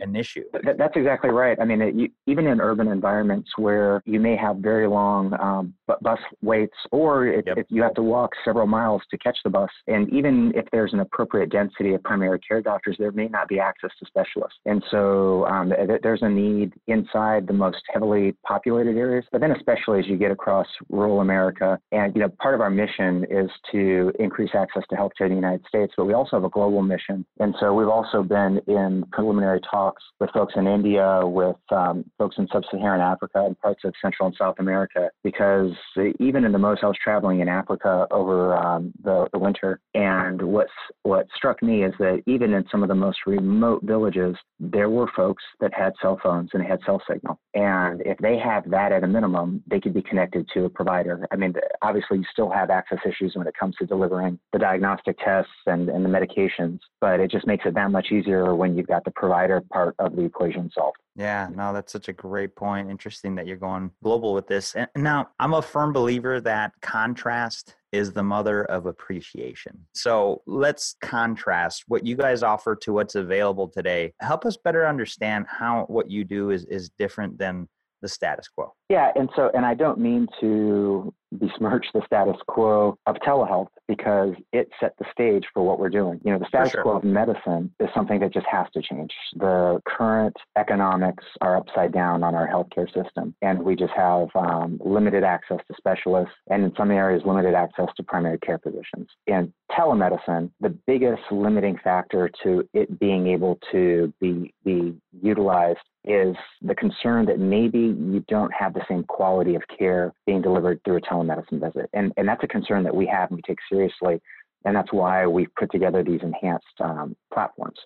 an 0.00 0.16
issue. 0.16 0.44
That's 0.52 0.96
exactly 0.96 1.30
right. 1.30 1.58
I 1.60 1.64
mean, 1.64 1.80
it, 1.80 1.94
you, 1.94 2.08
even 2.26 2.46
in 2.46 2.60
urban 2.60 2.88
environments 2.88 3.50
where 3.56 4.02
you 4.04 4.20
may 4.20 4.36
have 4.36 4.56
very 4.56 4.86
long 4.86 5.34
um, 5.40 5.74
bus 5.86 6.18
waits, 6.42 6.76
or 6.90 7.26
it, 7.26 7.44
yep. 7.46 7.66
you 7.68 7.82
have 7.82 7.94
to 7.94 8.02
walk 8.02 8.32
several 8.44 8.66
miles 8.66 9.02
to 9.10 9.18
catch 9.18 9.38
the 9.44 9.50
bus. 9.50 9.70
And 9.86 10.12
even 10.12 10.52
if 10.54 10.66
there's 10.72 10.92
an 10.92 11.00
appropriate 11.00 11.50
density 11.50 11.94
of 11.94 12.02
primary 12.02 12.38
care 12.40 12.62
doctors, 12.62 12.96
there 12.98 13.12
may 13.12 13.28
not 13.28 13.48
be 13.48 13.58
access 13.60 13.90
to 14.00 14.06
specialists. 14.06 14.58
And 14.64 14.82
so 14.90 15.46
um, 15.46 15.72
there's 16.02 16.22
a 16.22 16.28
need 16.28 16.72
inside 16.86 17.46
the 17.46 17.52
most 17.52 17.82
heavily 17.92 18.34
populated 18.46 18.96
areas, 18.96 19.24
but 19.30 19.40
then 19.40 19.52
especially 19.52 20.00
as 20.00 20.06
you 20.06 20.16
get 20.16 20.30
across 20.30 20.66
rural 20.88 21.20
America. 21.20 21.78
And, 21.92 22.14
you 22.14 22.22
know, 22.22 22.28
part 22.40 22.54
of 22.54 22.60
our 22.60 22.70
mission 22.70 23.24
is 23.30 23.50
to 23.72 24.12
increase 24.18 24.50
access 24.54 24.82
to 24.90 24.96
healthcare 24.96 25.26
in 25.26 25.30
the 25.30 25.36
United 25.36 25.64
States, 25.68 25.92
but 25.96 26.06
we 26.06 26.14
also 26.14 26.36
have 26.36 26.44
a 26.44 26.48
global 26.48 26.82
mission. 26.82 27.24
And 27.38 27.54
so 27.60 27.74
we've 27.74 27.88
also 27.88 28.22
been 28.22 28.60
in 28.66 29.04
preliminary 29.12 29.60
talks 29.70 30.02
with 30.20 30.30
folks 30.30 30.54
in 30.56 30.66
India, 30.66 31.20
with 31.24 31.56
um, 31.70 32.04
folks 32.18 32.36
in 32.38 32.48
sub-Saharan 32.52 33.00
Africa 33.00 33.44
and 33.44 33.58
parts 33.60 33.82
of 33.84 33.92
Central 34.00 34.26
and 34.26 34.36
South 34.36 34.56
America, 34.58 35.10
because 35.22 35.72
even 36.18 36.44
in 36.44 36.52
the 36.52 36.58
most, 36.58 36.82
I 36.82 36.86
was 36.86 36.96
traveling 37.02 37.40
in 37.40 37.48
Africa 37.48 38.06
over 38.10 38.56
um, 38.56 38.92
the 39.02 39.28
the 39.34 39.38
winter. 39.38 39.80
And 39.94 40.40
what's 40.40 40.70
what 41.02 41.26
struck 41.36 41.62
me 41.62 41.84
is 41.84 41.92
that 41.98 42.22
even 42.26 42.54
in 42.54 42.64
some 42.70 42.82
of 42.82 42.88
the 42.88 42.94
most 42.94 43.18
remote 43.26 43.82
villages, 43.82 44.36
there 44.58 44.88
were 44.88 45.10
folks 45.14 45.42
that 45.60 45.74
had 45.74 45.92
cell 46.00 46.18
phones 46.22 46.50
and 46.54 46.62
had 46.64 46.78
cell 46.86 47.02
signal. 47.10 47.38
And 47.52 48.00
if 48.06 48.16
they 48.18 48.38
have 48.38 48.70
that 48.70 48.92
at 48.92 49.04
a 49.04 49.06
minimum, 49.06 49.62
they 49.66 49.80
could 49.80 49.92
be 49.92 50.02
connected 50.02 50.48
to 50.54 50.64
a 50.64 50.70
provider. 50.70 51.26
I 51.30 51.36
mean, 51.36 51.52
obviously, 51.82 52.18
you 52.18 52.24
still 52.32 52.50
have 52.50 52.70
access 52.70 52.98
issues 53.04 53.34
when 53.34 53.46
it 53.46 53.54
comes 53.58 53.76
to 53.76 53.86
delivering 53.86 54.38
the 54.52 54.58
diagnostic 54.58 55.18
tests 55.18 55.52
and, 55.66 55.88
and 55.88 56.04
the 56.04 56.08
medications, 56.08 56.78
but 57.00 57.20
it 57.20 57.30
just 57.30 57.46
makes 57.46 57.66
it 57.66 57.74
that 57.74 57.90
much 57.90 58.12
easier 58.12 58.54
when 58.54 58.76
you've 58.76 58.86
got 58.86 59.04
the 59.04 59.10
provider 59.10 59.60
part 59.72 59.94
of 59.98 60.16
the 60.16 60.22
equation 60.22 60.70
solved. 60.74 60.96
Yeah, 61.16 61.48
no, 61.54 61.72
that's 61.72 61.92
such 61.92 62.08
a 62.08 62.12
great 62.12 62.56
point. 62.56 62.90
Interesting 62.90 63.36
that 63.36 63.46
you're 63.46 63.56
going 63.56 63.90
global 64.02 64.34
with 64.34 64.48
this. 64.48 64.74
And 64.74 64.88
now, 64.96 65.28
I'm 65.38 65.54
a 65.54 65.62
firm 65.62 65.92
believer 65.92 66.40
that 66.40 66.72
contrast 66.80 67.76
is 67.94 68.12
the 68.12 68.22
mother 68.22 68.64
of 68.64 68.86
appreciation. 68.86 69.86
So 69.94 70.42
let's 70.46 70.96
contrast 71.00 71.84
what 71.86 72.04
you 72.04 72.16
guys 72.16 72.42
offer 72.42 72.74
to 72.76 72.92
what's 72.92 73.14
available 73.14 73.68
today. 73.68 74.12
Help 74.20 74.44
us 74.44 74.56
better 74.56 74.84
understand 74.86 75.46
how 75.48 75.84
what 75.86 76.10
you 76.10 76.24
do 76.24 76.50
is, 76.50 76.64
is 76.64 76.90
different 76.98 77.38
than 77.38 77.68
the 78.02 78.08
status 78.08 78.48
quo. 78.48 78.74
Yeah, 78.88 79.10
and 79.14 79.30
so, 79.34 79.50
and 79.54 79.64
I 79.64 79.74
don't 79.74 79.98
mean 79.98 80.26
to 80.40 81.12
besmirch 81.32 81.86
the 81.94 82.02
status 82.06 82.36
quo 82.46 82.96
of 83.06 83.16
telehealth 83.16 83.68
because 83.88 84.34
it 84.52 84.68
set 84.78 84.94
the 84.98 85.04
stage 85.10 85.44
for 85.52 85.64
what 85.64 85.78
we're 85.78 85.88
doing. 85.88 86.20
You 86.24 86.32
know, 86.32 86.38
the 86.38 86.46
status 86.48 86.72
sure. 86.72 86.82
quo 86.82 86.96
of 86.98 87.04
medicine 87.04 87.74
is 87.80 87.88
something 87.94 88.20
that 88.20 88.32
just 88.32 88.46
has 88.46 88.66
to 88.74 88.82
change. 88.82 89.10
The 89.36 89.80
current 89.86 90.36
economics 90.56 91.24
are 91.40 91.56
upside 91.56 91.92
down 91.92 92.22
on 92.22 92.34
our 92.34 92.46
healthcare 92.46 92.86
system, 92.92 93.34
and 93.42 93.62
we 93.62 93.74
just 93.74 93.92
have 93.94 94.28
um, 94.34 94.80
limited 94.84 95.24
access 95.24 95.58
to 95.68 95.74
specialists, 95.76 96.34
and 96.50 96.62
in 96.64 96.72
some 96.76 96.90
areas, 96.90 97.22
limited 97.26 97.54
access 97.54 97.88
to 97.96 98.02
primary 98.02 98.38
care 98.38 98.58
physicians. 98.58 99.08
In 99.26 99.52
telemedicine, 99.72 100.50
the 100.60 100.76
biggest 100.86 101.22
limiting 101.30 101.78
factor 101.82 102.30
to 102.42 102.68
it 102.74 102.98
being 102.98 103.28
able 103.28 103.58
to 103.72 104.12
be, 104.20 104.52
be 104.64 104.94
utilized 105.22 105.80
is 106.04 106.36
the 106.60 106.74
concern 106.74 107.24
that 107.24 107.38
maybe 107.38 107.78
you 107.78 108.22
don't 108.28 108.52
have 108.52 108.74
the 108.74 108.83
same 108.88 109.04
quality 109.04 109.54
of 109.54 109.62
care 109.76 110.12
being 110.26 110.42
delivered 110.42 110.80
through 110.84 110.96
a 110.96 111.00
telemedicine 111.00 111.60
visit. 111.60 111.88
And, 111.92 112.12
and 112.16 112.28
that's 112.28 112.42
a 112.42 112.48
concern 112.48 112.82
that 112.84 112.94
we 112.94 113.06
have 113.06 113.30
and 113.30 113.36
we 113.36 113.42
take 113.42 113.58
seriously. 113.70 114.20
And 114.64 114.74
that's 114.74 114.92
why 114.92 115.26
we've 115.26 115.54
put 115.56 115.70
together 115.70 116.02
these 116.02 116.20
enhanced 116.22 116.66
um, 116.80 117.16
platforms. 117.32 117.78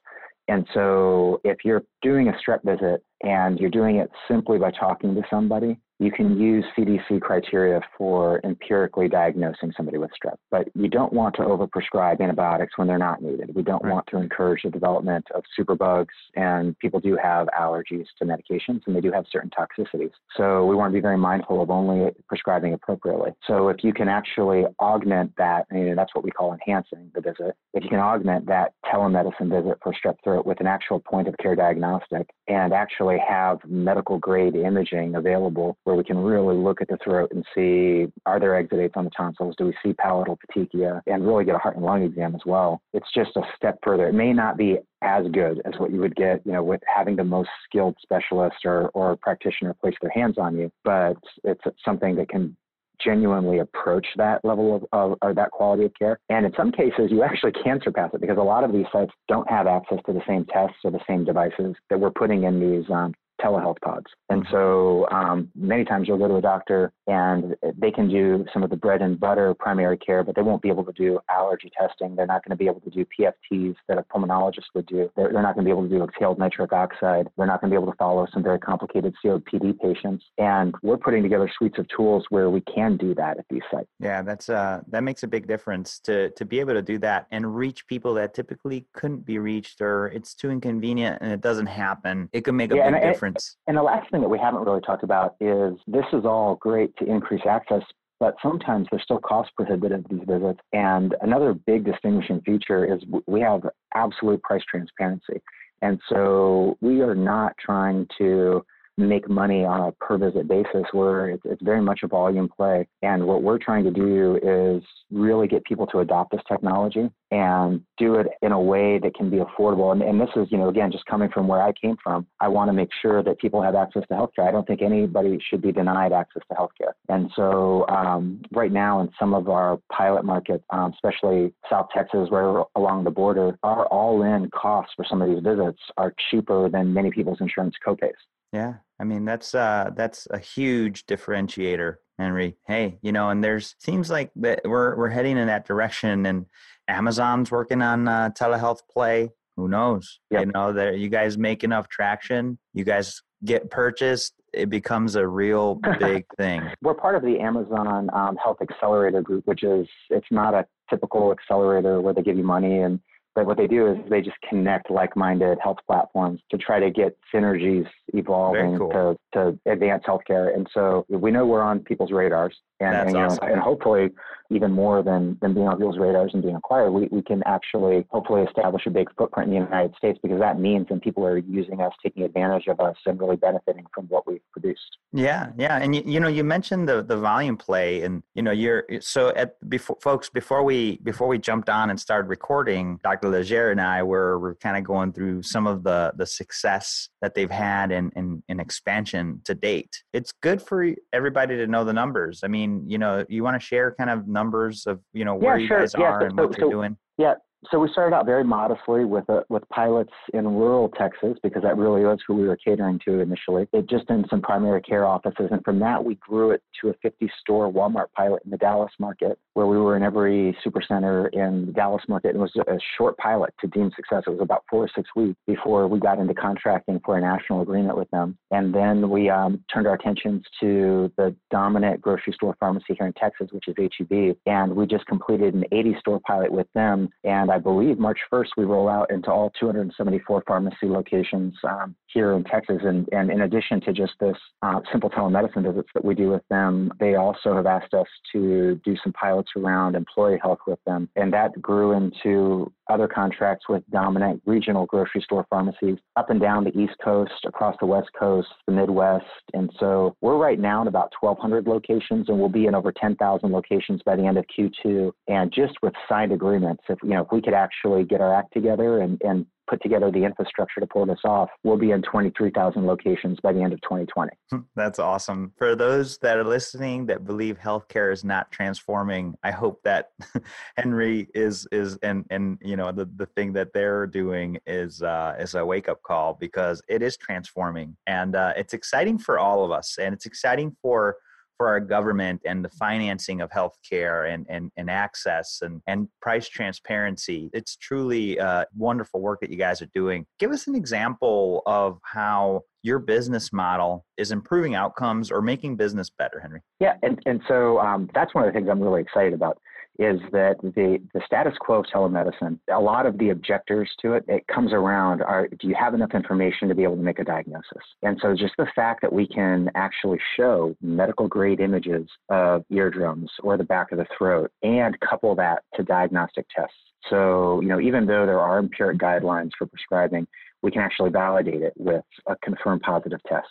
And 0.48 0.66
so 0.72 1.40
if 1.44 1.58
you're 1.64 1.82
doing 2.02 2.28
a 2.28 2.32
strep 2.32 2.64
visit 2.64 3.02
and 3.22 3.58
you're 3.58 3.70
doing 3.70 3.96
it 3.96 4.10
simply 4.26 4.58
by 4.58 4.70
talking 4.70 5.14
to 5.14 5.22
somebody, 5.28 5.78
you 5.98 6.12
can 6.12 6.38
use 6.38 6.64
CDC 6.76 7.20
criteria 7.20 7.80
for 7.96 8.40
empirically 8.44 9.08
diagnosing 9.08 9.72
somebody 9.76 9.98
with 9.98 10.10
strep, 10.10 10.36
but 10.50 10.68
you 10.74 10.88
don't 10.88 11.12
want 11.12 11.34
to 11.36 11.42
overprescribe 11.42 12.20
antibiotics 12.20 12.78
when 12.78 12.86
they're 12.86 12.98
not 12.98 13.20
needed. 13.20 13.54
We 13.54 13.62
don't 13.62 13.82
right. 13.82 13.92
want 13.92 14.06
to 14.08 14.18
encourage 14.18 14.62
the 14.62 14.70
development 14.70 15.26
of 15.34 15.42
superbugs, 15.58 16.06
and 16.36 16.78
people 16.78 17.00
do 17.00 17.18
have 17.20 17.48
allergies 17.48 18.06
to 18.18 18.24
medications 18.24 18.80
and 18.86 18.94
they 18.94 19.00
do 19.00 19.10
have 19.10 19.24
certain 19.30 19.50
toxicities. 19.50 20.12
So 20.36 20.66
we 20.66 20.76
want 20.76 20.92
to 20.92 20.94
be 20.94 21.00
very 21.00 21.18
mindful 21.18 21.60
of 21.62 21.70
only 21.70 22.10
prescribing 22.28 22.74
appropriately. 22.74 23.32
So 23.46 23.68
if 23.68 23.82
you 23.82 23.92
can 23.92 24.08
actually 24.08 24.64
augment 24.80 25.32
that, 25.36 25.66
and 25.70 25.98
that's 25.98 26.14
what 26.14 26.24
we 26.24 26.30
call 26.30 26.52
enhancing 26.52 27.10
the 27.14 27.20
visit, 27.20 27.56
if 27.74 27.82
you 27.82 27.90
can 27.90 27.98
augment 27.98 28.46
that 28.46 28.74
telemedicine 28.86 29.50
visit 29.50 29.78
for 29.82 29.92
strep 29.92 30.16
throat 30.22 30.46
with 30.46 30.60
an 30.60 30.66
actual 30.66 31.00
point 31.00 31.26
of 31.26 31.36
care 31.38 31.56
diagnostic 31.56 32.28
and 32.46 32.72
actually 32.72 33.18
have 33.26 33.58
medical 33.66 34.18
grade 34.18 34.54
imaging 34.54 35.16
available 35.16 35.76
where 35.88 35.96
we 35.96 36.04
can 36.04 36.18
really 36.18 36.54
look 36.54 36.82
at 36.82 36.88
the 36.88 36.98
throat 37.02 37.32
and 37.32 37.42
see 37.54 38.12
are 38.26 38.38
there 38.38 38.62
exudates 38.62 38.94
on 38.94 39.04
the 39.04 39.10
tonsils? 39.16 39.54
Do 39.56 39.64
we 39.64 39.74
see 39.82 39.94
palatal 39.94 40.38
petechia? 40.38 41.00
And 41.06 41.26
really 41.26 41.46
get 41.46 41.54
a 41.54 41.58
heart 41.58 41.76
and 41.76 41.84
lung 41.84 42.02
exam 42.02 42.34
as 42.34 42.42
well. 42.44 42.82
It's 42.92 43.10
just 43.14 43.30
a 43.36 43.42
step 43.56 43.78
further. 43.82 44.06
It 44.06 44.12
may 44.12 44.34
not 44.34 44.58
be 44.58 44.76
as 45.00 45.24
good 45.32 45.62
as 45.64 45.72
what 45.78 45.90
you 45.90 46.00
would 46.00 46.14
get, 46.14 46.44
you 46.44 46.52
know, 46.52 46.62
with 46.62 46.82
having 46.94 47.16
the 47.16 47.24
most 47.24 47.48
skilled 47.64 47.96
specialist 48.02 48.56
or, 48.66 48.90
or 48.90 49.16
practitioner 49.16 49.72
place 49.72 49.94
their 50.02 50.10
hands 50.10 50.36
on 50.36 50.58
you, 50.58 50.70
but 50.84 51.16
it's 51.44 51.62
something 51.82 52.16
that 52.16 52.28
can 52.28 52.54
genuinely 53.02 53.60
approach 53.60 54.06
that 54.16 54.44
level 54.44 54.76
of, 54.76 54.84
of, 54.92 55.16
or 55.22 55.32
that 55.32 55.52
quality 55.52 55.84
of 55.84 55.92
care. 55.98 56.18
And 56.28 56.44
in 56.44 56.52
some 56.54 56.70
cases, 56.70 57.10
you 57.10 57.22
actually 57.22 57.52
can 57.52 57.80
surpass 57.82 58.10
it 58.12 58.20
because 58.20 58.36
a 58.36 58.42
lot 58.42 58.62
of 58.62 58.72
these 58.72 58.86
sites 58.92 59.12
don't 59.26 59.48
have 59.48 59.66
access 59.66 59.98
to 60.04 60.12
the 60.12 60.22
same 60.26 60.44
tests 60.46 60.76
or 60.84 60.90
the 60.90 61.00
same 61.08 61.24
devices 61.24 61.76
that 61.88 61.98
we're 61.98 62.10
putting 62.10 62.42
in 62.42 62.60
these 62.60 62.84
um, 62.90 63.14
telehealth 63.40 63.80
pods. 63.82 64.06
And 64.30 64.44
mm-hmm. 64.44 64.54
so 64.54 65.08
um, 65.10 65.50
many 65.54 65.84
times 65.84 66.08
you'll 66.08 66.18
go 66.18 66.28
to 66.28 66.36
a 66.36 66.40
doctor 66.40 66.92
and 67.06 67.54
they 67.76 67.90
can 67.90 68.08
do 68.08 68.44
some 68.52 68.62
of 68.62 68.70
the 68.70 68.76
bread 68.76 69.02
and 69.02 69.18
butter 69.18 69.54
primary 69.54 69.96
care, 69.98 70.22
but 70.22 70.34
they 70.34 70.42
won't 70.42 70.62
be 70.62 70.68
able 70.68 70.84
to 70.84 70.92
do 70.92 71.18
allergy 71.30 71.70
testing. 71.78 72.14
They're 72.16 72.26
not 72.26 72.44
going 72.44 72.50
to 72.50 72.56
be 72.56 72.66
able 72.66 72.80
to 72.80 72.90
do 72.90 73.06
PFTs 73.18 73.76
that 73.88 73.98
a 73.98 74.02
pulmonologist 74.02 74.66
would 74.74 74.86
do. 74.86 75.10
They're, 75.16 75.32
they're 75.32 75.42
not 75.42 75.54
going 75.54 75.64
to 75.64 75.68
be 75.68 75.70
able 75.70 75.88
to 75.88 75.88
do 75.88 76.02
exhaled 76.02 76.38
nitric 76.38 76.72
oxide. 76.72 77.28
They're 77.36 77.46
not 77.46 77.60
going 77.60 77.70
to 77.70 77.74
be 77.74 77.80
able 77.80 77.90
to 77.92 77.96
follow 77.96 78.26
some 78.32 78.42
very 78.42 78.58
complicated 78.58 79.14
COPD 79.24 79.78
patients. 79.80 80.24
And 80.38 80.74
we're 80.82 80.98
putting 80.98 81.22
together 81.22 81.50
suites 81.58 81.78
of 81.78 81.86
tools 81.88 82.26
where 82.30 82.50
we 82.50 82.60
can 82.62 82.96
do 82.96 83.14
that 83.14 83.38
at 83.38 83.44
these 83.50 83.62
sites. 83.70 83.88
Yeah, 84.00 84.22
that's 84.22 84.48
uh, 84.48 84.80
that 84.88 85.02
makes 85.02 85.22
a 85.22 85.28
big 85.28 85.46
difference 85.46 85.98
to 86.00 86.30
to 86.30 86.44
be 86.44 86.60
able 86.60 86.74
to 86.74 86.82
do 86.82 86.98
that 86.98 87.26
and 87.30 87.56
reach 87.56 87.86
people 87.86 88.14
that 88.14 88.34
typically 88.34 88.86
couldn't 88.94 89.24
be 89.24 89.38
reached 89.38 89.80
or 89.80 90.08
it's 90.08 90.34
too 90.34 90.50
inconvenient 90.50 91.18
and 91.20 91.32
it 91.32 91.40
doesn't 91.40 91.66
happen. 91.66 92.28
It 92.32 92.44
can 92.44 92.56
make 92.56 92.72
a 92.72 92.76
yeah, 92.76 92.90
big 92.90 93.02
difference 93.02 93.27
difference. 93.28 93.56
And 93.66 93.76
the 93.76 93.82
last 93.82 94.10
thing 94.10 94.20
that 94.20 94.28
we 94.28 94.38
haven't 94.38 94.64
really 94.64 94.80
talked 94.80 95.02
about 95.04 95.36
is 95.40 95.74
this 95.86 96.04
is 96.12 96.24
all 96.24 96.56
great 96.60 96.96
to 96.98 97.04
increase 97.04 97.42
access, 97.48 97.82
but 98.20 98.34
sometimes 98.42 98.88
they're 98.90 99.00
still 99.00 99.20
cost 99.20 99.50
prohibitive, 99.56 100.04
these 100.10 100.20
visits. 100.26 100.60
And 100.72 101.14
another 101.20 101.54
big 101.54 101.84
distinguishing 101.84 102.40
feature 102.42 102.84
is 102.84 103.02
we 103.26 103.40
have 103.40 103.62
absolute 103.94 104.42
price 104.42 104.62
transparency. 104.68 105.40
And 105.82 106.00
so 106.08 106.76
we 106.80 107.02
are 107.02 107.14
not 107.14 107.52
trying 107.58 108.06
to 108.18 108.64
make 108.98 109.28
money 109.28 109.64
on 109.64 109.88
a 109.88 109.92
per 109.92 110.18
visit 110.18 110.48
basis 110.48 110.84
where 110.92 111.30
it's, 111.30 111.42
it's 111.44 111.62
very 111.62 111.80
much 111.80 112.00
a 112.02 112.08
volume 112.08 112.48
play. 112.48 112.86
And 113.02 113.24
what 113.24 113.42
we're 113.42 113.58
trying 113.58 113.84
to 113.84 113.90
do 113.90 114.38
is 114.42 114.82
really 115.10 115.46
get 115.46 115.64
people 115.64 115.86
to 115.88 116.00
adopt 116.00 116.32
this 116.32 116.40
technology 116.48 117.08
and 117.30 117.82
do 117.96 118.14
it 118.14 118.26
in 118.42 118.52
a 118.52 118.60
way 118.60 118.98
that 118.98 119.14
can 119.14 119.30
be 119.30 119.36
affordable. 119.36 119.92
And, 119.92 120.02
and 120.02 120.20
this 120.20 120.30
is, 120.36 120.48
you 120.50 120.58
know, 120.58 120.68
again, 120.68 120.90
just 120.90 121.04
coming 121.06 121.30
from 121.30 121.46
where 121.46 121.62
I 121.62 121.72
came 121.72 121.96
from, 122.02 122.26
I 122.40 122.48
want 122.48 122.68
to 122.68 122.72
make 122.72 122.88
sure 123.00 123.22
that 123.22 123.38
people 123.38 123.62
have 123.62 123.74
access 123.74 124.02
to 124.08 124.14
healthcare. 124.14 124.48
I 124.48 124.50
don't 124.50 124.66
think 124.66 124.82
anybody 124.82 125.38
should 125.48 125.62
be 125.62 125.72
denied 125.72 126.12
access 126.12 126.42
to 126.50 126.56
healthcare. 126.56 126.92
And 127.08 127.30
so 127.36 127.86
um, 127.88 128.42
right 128.52 128.72
now 128.72 129.00
in 129.00 129.10
some 129.18 129.34
of 129.34 129.48
our 129.48 129.78
pilot 129.92 130.24
markets, 130.24 130.64
um, 130.70 130.92
especially 130.92 131.52
South 131.70 131.88
Texas, 131.94 132.28
right 132.30 132.64
along 132.76 133.04
the 133.04 133.10
border, 133.10 133.58
our 133.62 133.86
all-in 133.86 134.50
costs 134.50 134.92
for 134.96 135.04
some 135.08 135.22
of 135.22 135.28
these 135.28 135.42
visits 135.42 135.78
are 135.96 136.14
cheaper 136.30 136.68
than 136.68 136.92
many 136.92 137.10
people's 137.10 137.40
insurance 137.40 137.74
copays. 137.86 138.12
Yeah, 138.52 138.74
I 138.98 139.04
mean 139.04 139.24
that's 139.24 139.54
uh 139.54 139.90
that's 139.94 140.26
a 140.30 140.38
huge 140.38 141.06
differentiator, 141.06 141.96
Henry. 142.18 142.56
Hey, 142.66 142.98
you 143.02 143.12
know, 143.12 143.30
and 143.30 143.42
there's 143.44 143.74
seems 143.78 144.10
like 144.10 144.30
that 144.36 144.60
we're 144.64 144.96
we're 144.96 145.10
heading 145.10 145.36
in 145.36 145.46
that 145.48 145.66
direction, 145.66 146.26
and 146.26 146.46
Amazon's 146.88 147.50
working 147.50 147.82
on 147.82 148.08
uh, 148.08 148.30
telehealth 148.30 148.80
play. 148.90 149.30
Who 149.56 149.68
knows? 149.68 150.20
Yep. 150.30 150.46
You 150.46 150.52
know, 150.52 150.72
that 150.72 150.98
you 150.98 151.08
guys 151.08 151.36
make 151.36 151.64
enough 151.64 151.88
traction, 151.88 152.58
you 152.74 152.84
guys 152.84 153.20
get 153.44 153.70
purchased, 153.70 154.34
it 154.52 154.70
becomes 154.70 155.16
a 155.16 155.26
real 155.26 155.80
big 155.98 156.24
thing. 156.36 156.62
We're 156.82 156.94
part 156.94 157.14
of 157.14 157.22
the 157.22 157.38
Amazon 157.38 158.08
um, 158.12 158.36
Health 158.36 158.58
Accelerator 158.62 159.22
Group, 159.22 159.46
which 159.46 159.62
is 159.62 159.88
it's 160.10 160.26
not 160.30 160.54
a 160.54 160.66
typical 160.88 161.32
accelerator 161.32 162.00
where 162.00 162.14
they 162.14 162.22
give 162.22 162.36
you 162.36 162.44
money 162.44 162.80
and 162.80 163.00
what 163.46 163.56
they 163.56 163.66
do 163.66 163.86
is 163.92 163.98
they 164.10 164.20
just 164.20 164.36
connect 164.48 164.90
like-minded 164.90 165.58
health 165.62 165.78
platforms 165.86 166.40
to 166.50 166.58
try 166.58 166.80
to 166.80 166.90
get 166.90 167.16
synergies 167.32 167.86
evolving 168.14 168.78
cool. 168.78 168.90
to, 168.90 169.16
to 169.32 169.58
advance 169.70 170.04
healthcare. 170.06 170.54
And 170.54 170.66
so 170.72 171.04
we 171.08 171.30
know 171.30 171.46
we're 171.46 171.62
on 171.62 171.80
people's 171.80 172.12
radars 172.12 172.56
and, 172.80 172.94
and, 172.94 173.16
awesome. 173.16 173.46
know, 173.46 173.52
and 173.52 173.62
hopefully 173.62 174.10
even 174.50 174.72
more 174.72 175.02
than, 175.02 175.36
than 175.42 175.52
being 175.52 175.68
on 175.68 175.76
people's 175.76 175.98
radars 175.98 176.30
and 176.32 176.42
being 176.42 176.56
acquired, 176.56 176.90
we, 176.90 177.08
we 177.10 177.22
can 177.22 177.42
actually 177.44 178.06
hopefully 178.10 178.42
establish 178.42 178.86
a 178.86 178.90
big 178.90 179.08
footprint 179.16 179.52
in 179.52 179.58
the 179.58 179.64
United 179.64 179.94
States 179.96 180.18
because 180.22 180.40
that 180.40 180.58
means 180.58 180.86
then 180.88 181.00
people 181.00 181.24
are 181.26 181.38
using 181.38 181.80
us, 181.80 181.92
taking 182.02 182.22
advantage 182.22 182.66
of 182.66 182.80
us 182.80 182.96
and 183.06 183.20
really 183.20 183.36
benefiting 183.36 183.84
from 183.94 184.06
what 184.06 184.26
we've 184.26 184.40
produced. 184.52 184.96
Yeah. 185.12 185.48
Yeah. 185.58 185.78
And 185.78 185.94
you, 185.94 186.02
you 186.06 186.20
know, 186.20 186.28
you 186.28 186.44
mentioned 186.44 186.88
the, 186.88 187.02
the 187.02 187.16
volume 187.16 187.56
play 187.56 188.02
and, 188.02 188.22
you 188.34 188.42
know, 188.42 188.50
you're, 188.50 188.84
so 189.00 189.30
at 189.30 189.56
before 189.68 189.96
folks, 190.00 190.30
before 190.30 190.62
we, 190.62 190.98
before 191.02 191.28
we 191.28 191.38
jumped 191.38 191.68
on 191.68 191.90
and 191.90 192.00
started 192.00 192.28
recording, 192.28 193.00
Dr. 193.02 193.28
Legere 193.28 193.70
and 193.70 193.80
I 193.80 194.02
were, 194.02 194.38
were 194.38 194.54
kind 194.54 194.76
of 194.76 194.84
going 194.84 195.12
through 195.12 195.42
some 195.42 195.66
of 195.66 195.82
the, 195.84 196.12
the 196.16 196.26
success 196.26 197.08
that 197.20 197.34
they've 197.34 197.50
had 197.50 197.92
in, 197.92 198.10
in, 198.16 198.42
in 198.48 198.60
expansion 198.60 199.42
to 199.44 199.54
date. 199.54 200.02
It's 200.12 200.32
good 200.32 200.62
for 200.62 200.94
everybody 201.12 201.56
to 201.56 201.66
know 201.66 201.84
the 201.84 201.92
numbers. 201.92 202.40
I 202.44 202.48
mean, 202.48 202.84
you 202.86 202.98
know, 202.98 203.24
you 203.28 203.42
want 203.42 203.60
to 203.60 203.66
share 203.66 203.94
kind 203.98 204.10
of 204.10 204.26
numbers 204.38 204.86
of, 204.86 205.00
you 205.12 205.24
know, 205.24 205.34
where 205.34 205.56
yeah, 205.56 205.62
you 205.62 205.68
sure. 205.68 205.80
guys 205.80 205.94
yeah, 205.98 206.04
are 206.06 206.20
so, 206.20 206.26
and 206.26 206.38
what 206.38 206.54
so, 206.54 206.60
you're 206.60 206.70
doing? 206.70 206.96
Yeah, 207.16 207.34
So 207.70 207.80
we 207.80 207.88
started 207.90 208.14
out 208.14 208.24
very 208.24 208.44
modestly 208.44 209.04
with 209.04 209.28
a, 209.28 209.44
with 209.48 209.68
pilots 209.68 210.12
in 210.32 210.46
rural 210.46 210.88
Texas 210.90 211.36
because 211.42 211.62
that 211.62 211.76
really 211.76 212.04
was 212.04 212.18
who 212.26 212.34
we 212.34 212.46
were 212.46 212.56
catering 212.56 213.00
to 213.04 213.18
initially. 213.18 213.66
It 213.72 213.88
just 213.88 214.08
in 214.10 214.24
some 214.30 214.40
primary 214.40 214.80
care 214.80 215.04
offices, 215.04 215.48
and 215.50 215.62
from 215.64 215.80
that 215.80 216.04
we 216.04 216.14
grew 216.16 216.52
it 216.52 216.62
to 216.80 216.90
a 216.90 216.94
50 217.02 217.30
store 217.40 217.70
Walmart 217.70 218.06
pilot 218.16 218.42
in 218.44 218.52
the 218.52 218.56
Dallas 218.58 218.92
market, 219.00 219.38
where 219.54 219.66
we 219.66 219.76
were 219.76 219.96
in 219.96 220.04
every 220.04 220.56
supercenter 220.64 221.28
in 221.32 221.66
the 221.66 221.72
Dallas 221.72 222.02
market. 222.08 222.36
It 222.36 222.38
was 222.38 222.54
a 222.56 222.78
short 222.96 223.16
pilot 223.18 223.52
to 223.60 223.66
deem 223.66 223.90
success. 223.96 224.22
It 224.26 224.30
was 224.30 224.40
about 224.40 224.62
four 224.70 224.84
or 224.84 224.90
six 224.94 225.08
weeks 225.16 225.38
before 225.46 225.88
we 225.88 225.98
got 225.98 226.20
into 226.20 226.34
contracting 226.34 227.00
for 227.04 227.18
a 227.18 227.20
national 227.20 227.62
agreement 227.62 227.98
with 227.98 228.10
them, 228.10 228.38
and 228.52 228.72
then 228.72 229.10
we 229.10 229.30
um, 229.30 229.64
turned 229.72 229.88
our 229.88 229.94
attentions 229.94 230.44
to 230.60 231.12
the 231.16 231.34
dominant 231.50 232.00
grocery 232.00 232.32
store 232.34 232.56
pharmacy 232.60 232.94
here 232.96 233.06
in 233.08 233.12
Texas, 233.14 233.48
which 233.50 233.66
is 233.66 233.74
HEB, 233.76 234.36
and 234.46 234.76
we 234.76 234.86
just 234.86 235.06
completed 235.06 235.54
an 235.54 235.64
80 235.72 235.96
store 235.98 236.20
pilot 236.20 236.52
with 236.52 236.68
them 236.74 237.08
and 237.24 237.47
and 237.48 237.54
I 237.54 237.58
believe 237.58 237.98
March 237.98 238.18
1st, 238.30 238.48
we 238.58 238.64
roll 238.64 238.90
out 238.90 239.10
into 239.10 239.30
all 239.30 239.50
274 239.58 240.44
pharmacy 240.46 240.86
locations 240.86 241.54
um, 241.64 241.96
here 242.06 242.34
in 242.34 242.44
Texas. 242.44 242.76
And, 242.82 243.08
and 243.10 243.30
in 243.30 243.40
addition 243.40 243.80
to 243.82 243.92
just 243.94 244.12
this 244.20 244.36
uh, 244.60 244.80
simple 244.92 245.08
telemedicine 245.08 245.62
visits 245.62 245.88
that 245.94 246.04
we 246.04 246.14
do 246.14 246.28
with 246.28 246.42
them, 246.50 246.92
they 247.00 247.14
also 247.14 247.54
have 247.54 247.64
asked 247.64 247.94
us 247.94 248.06
to 248.32 248.78
do 248.84 248.96
some 249.02 249.14
pilots 249.14 249.48
around 249.56 249.96
employee 249.96 250.38
health 250.42 250.58
with 250.66 250.78
them. 250.84 251.08
And 251.16 251.32
that 251.32 251.60
grew 251.62 251.92
into 251.92 252.70
other 252.88 253.08
contracts 253.08 253.68
with 253.68 253.82
dominant 253.90 254.42
regional 254.46 254.86
grocery 254.86 255.20
store 255.22 255.46
pharmacies 255.50 255.98
up 256.16 256.30
and 256.30 256.40
down 256.40 256.64
the 256.64 256.76
East 256.78 256.94
Coast, 257.02 257.32
across 257.44 257.76
the 257.80 257.86
West 257.86 258.08
Coast, 258.18 258.48
the 258.66 258.72
Midwest. 258.72 259.24
And 259.54 259.70
so 259.78 260.16
we're 260.20 260.36
right 260.36 260.58
now 260.58 260.82
in 260.82 260.88
about 260.88 261.12
1,200 261.20 261.66
locations, 261.66 262.28
and 262.28 262.38
we'll 262.38 262.48
be 262.48 262.66
in 262.66 262.74
over 262.74 262.92
10,000 262.92 263.50
locations 263.52 264.02
by 264.04 264.16
the 264.16 264.24
end 264.24 264.38
of 264.38 264.44
Q2. 264.56 265.12
And 265.28 265.52
just 265.52 265.74
with 265.82 265.92
signed 266.08 266.32
agreements, 266.32 266.82
if 266.88 266.98
you 267.02 267.10
know, 267.10 267.22
if 267.22 267.28
we 267.32 267.42
could 267.42 267.54
actually 267.54 268.04
get 268.04 268.20
our 268.20 268.34
act 268.34 268.52
together 268.52 269.00
and, 269.00 269.20
and 269.22 269.46
put 269.68 269.82
together 269.82 270.10
the 270.10 270.24
infrastructure 270.24 270.80
to 270.80 270.86
pull 270.86 271.06
this 271.06 271.20
off, 271.24 271.48
we'll 271.64 271.76
be 271.76 271.90
in 271.90 272.02
23,000 272.02 272.86
locations 272.86 273.38
by 273.40 273.52
the 273.52 273.60
end 273.60 273.72
of 273.72 273.80
2020. 273.82 274.32
That's 274.76 274.98
awesome. 274.98 275.52
For 275.56 275.76
those 275.76 276.18
that 276.18 276.38
are 276.38 276.44
listening 276.44 277.06
that 277.06 277.24
believe 277.24 277.58
healthcare 277.58 278.12
is 278.12 278.24
not 278.24 278.50
transforming, 278.50 279.34
I 279.42 279.50
hope 279.50 279.80
that 279.84 280.10
Henry 280.76 281.28
is 281.34 281.66
is 281.72 281.98
and 282.02 282.24
and 282.30 282.58
you 282.62 282.76
know 282.76 282.92
the 282.92 283.08
the 283.16 283.26
thing 283.26 283.52
that 283.54 283.72
they're 283.72 284.06
doing 284.06 284.58
is 284.66 285.02
uh, 285.02 285.36
is 285.38 285.54
a 285.54 285.64
wake 285.64 285.88
up 285.88 286.02
call 286.02 286.34
because 286.34 286.82
it 286.88 287.02
is 287.02 287.16
transforming 287.16 287.96
and 288.06 288.34
uh, 288.34 288.52
it's 288.56 288.74
exciting 288.74 289.18
for 289.18 289.38
all 289.38 289.64
of 289.64 289.70
us 289.70 289.98
and 290.00 290.14
it's 290.14 290.26
exciting 290.26 290.76
for 290.82 291.16
for 291.58 291.66
our 291.66 291.80
government 291.80 292.40
and 292.46 292.64
the 292.64 292.70
financing 292.70 293.40
of 293.40 293.50
healthcare 293.50 294.32
and, 294.32 294.46
and, 294.48 294.70
and 294.76 294.88
access 294.88 295.58
and, 295.60 295.82
and 295.86 296.08
price 296.22 296.48
transparency. 296.48 297.50
It's 297.52 297.76
truly 297.76 298.38
uh, 298.38 298.64
wonderful 298.76 299.20
work 299.20 299.40
that 299.40 299.50
you 299.50 299.56
guys 299.56 299.82
are 299.82 299.90
doing. 299.92 300.24
Give 300.38 300.52
us 300.52 300.68
an 300.68 300.76
example 300.76 301.62
of 301.66 301.98
how 302.04 302.62
your 302.82 303.00
business 303.00 303.52
model 303.52 304.06
is 304.16 304.30
improving 304.30 304.76
outcomes 304.76 305.30
or 305.32 305.42
making 305.42 305.76
business 305.76 306.10
better, 306.16 306.38
Henry. 306.40 306.60
Yeah, 306.78 306.94
and, 307.02 307.20
and 307.26 307.42
so 307.48 307.80
um, 307.80 308.08
that's 308.14 308.34
one 308.34 308.44
of 308.44 308.52
the 308.52 308.56
things 308.56 308.68
I'm 308.70 308.80
really 308.80 309.02
excited 309.02 309.34
about 309.34 309.58
is 309.98 310.20
that 310.30 310.56
the, 310.62 311.00
the 311.12 311.20
status 311.26 311.54
quo 311.60 311.80
of 311.80 311.86
telemedicine, 311.86 312.58
a 312.72 312.80
lot 312.80 313.04
of 313.04 313.18
the 313.18 313.30
objectors 313.30 313.90
to 314.00 314.12
it, 314.14 314.24
it 314.28 314.46
comes 314.46 314.72
around 314.72 315.22
are 315.22 315.48
do 315.48 315.68
you 315.68 315.74
have 315.78 315.94
enough 315.94 316.14
information 316.14 316.68
to 316.68 316.74
be 316.74 316.84
able 316.84 316.96
to 316.96 317.02
make 317.02 317.18
a 317.18 317.24
diagnosis? 317.24 317.82
And 318.02 318.18
so 318.22 318.34
just 318.34 318.54
the 318.58 318.68
fact 318.76 319.02
that 319.02 319.12
we 319.12 319.26
can 319.26 319.70
actually 319.74 320.18
show 320.36 320.76
medical 320.80 321.26
grade 321.26 321.60
images 321.60 322.08
of 322.28 322.64
eardrums 322.70 323.30
or 323.42 323.56
the 323.56 323.64
back 323.64 323.90
of 323.90 323.98
the 323.98 324.06
throat 324.16 324.52
and 324.62 324.98
couple 325.00 325.34
that 325.34 325.64
to 325.74 325.82
diagnostic 325.82 326.46
tests. 326.54 326.74
So, 327.10 327.60
you 327.60 327.68
know, 327.68 327.80
even 327.80 328.06
though 328.06 328.26
there 328.26 328.40
are 328.40 328.58
empiric 328.58 328.98
guidelines 328.98 329.50
for 329.58 329.66
prescribing, 329.66 330.26
we 330.62 330.70
can 330.70 330.82
actually 330.82 331.10
validate 331.10 331.62
it 331.62 331.72
with 331.76 332.04
a 332.26 332.36
confirmed 332.36 332.82
positive 332.82 333.20
test. 333.28 333.46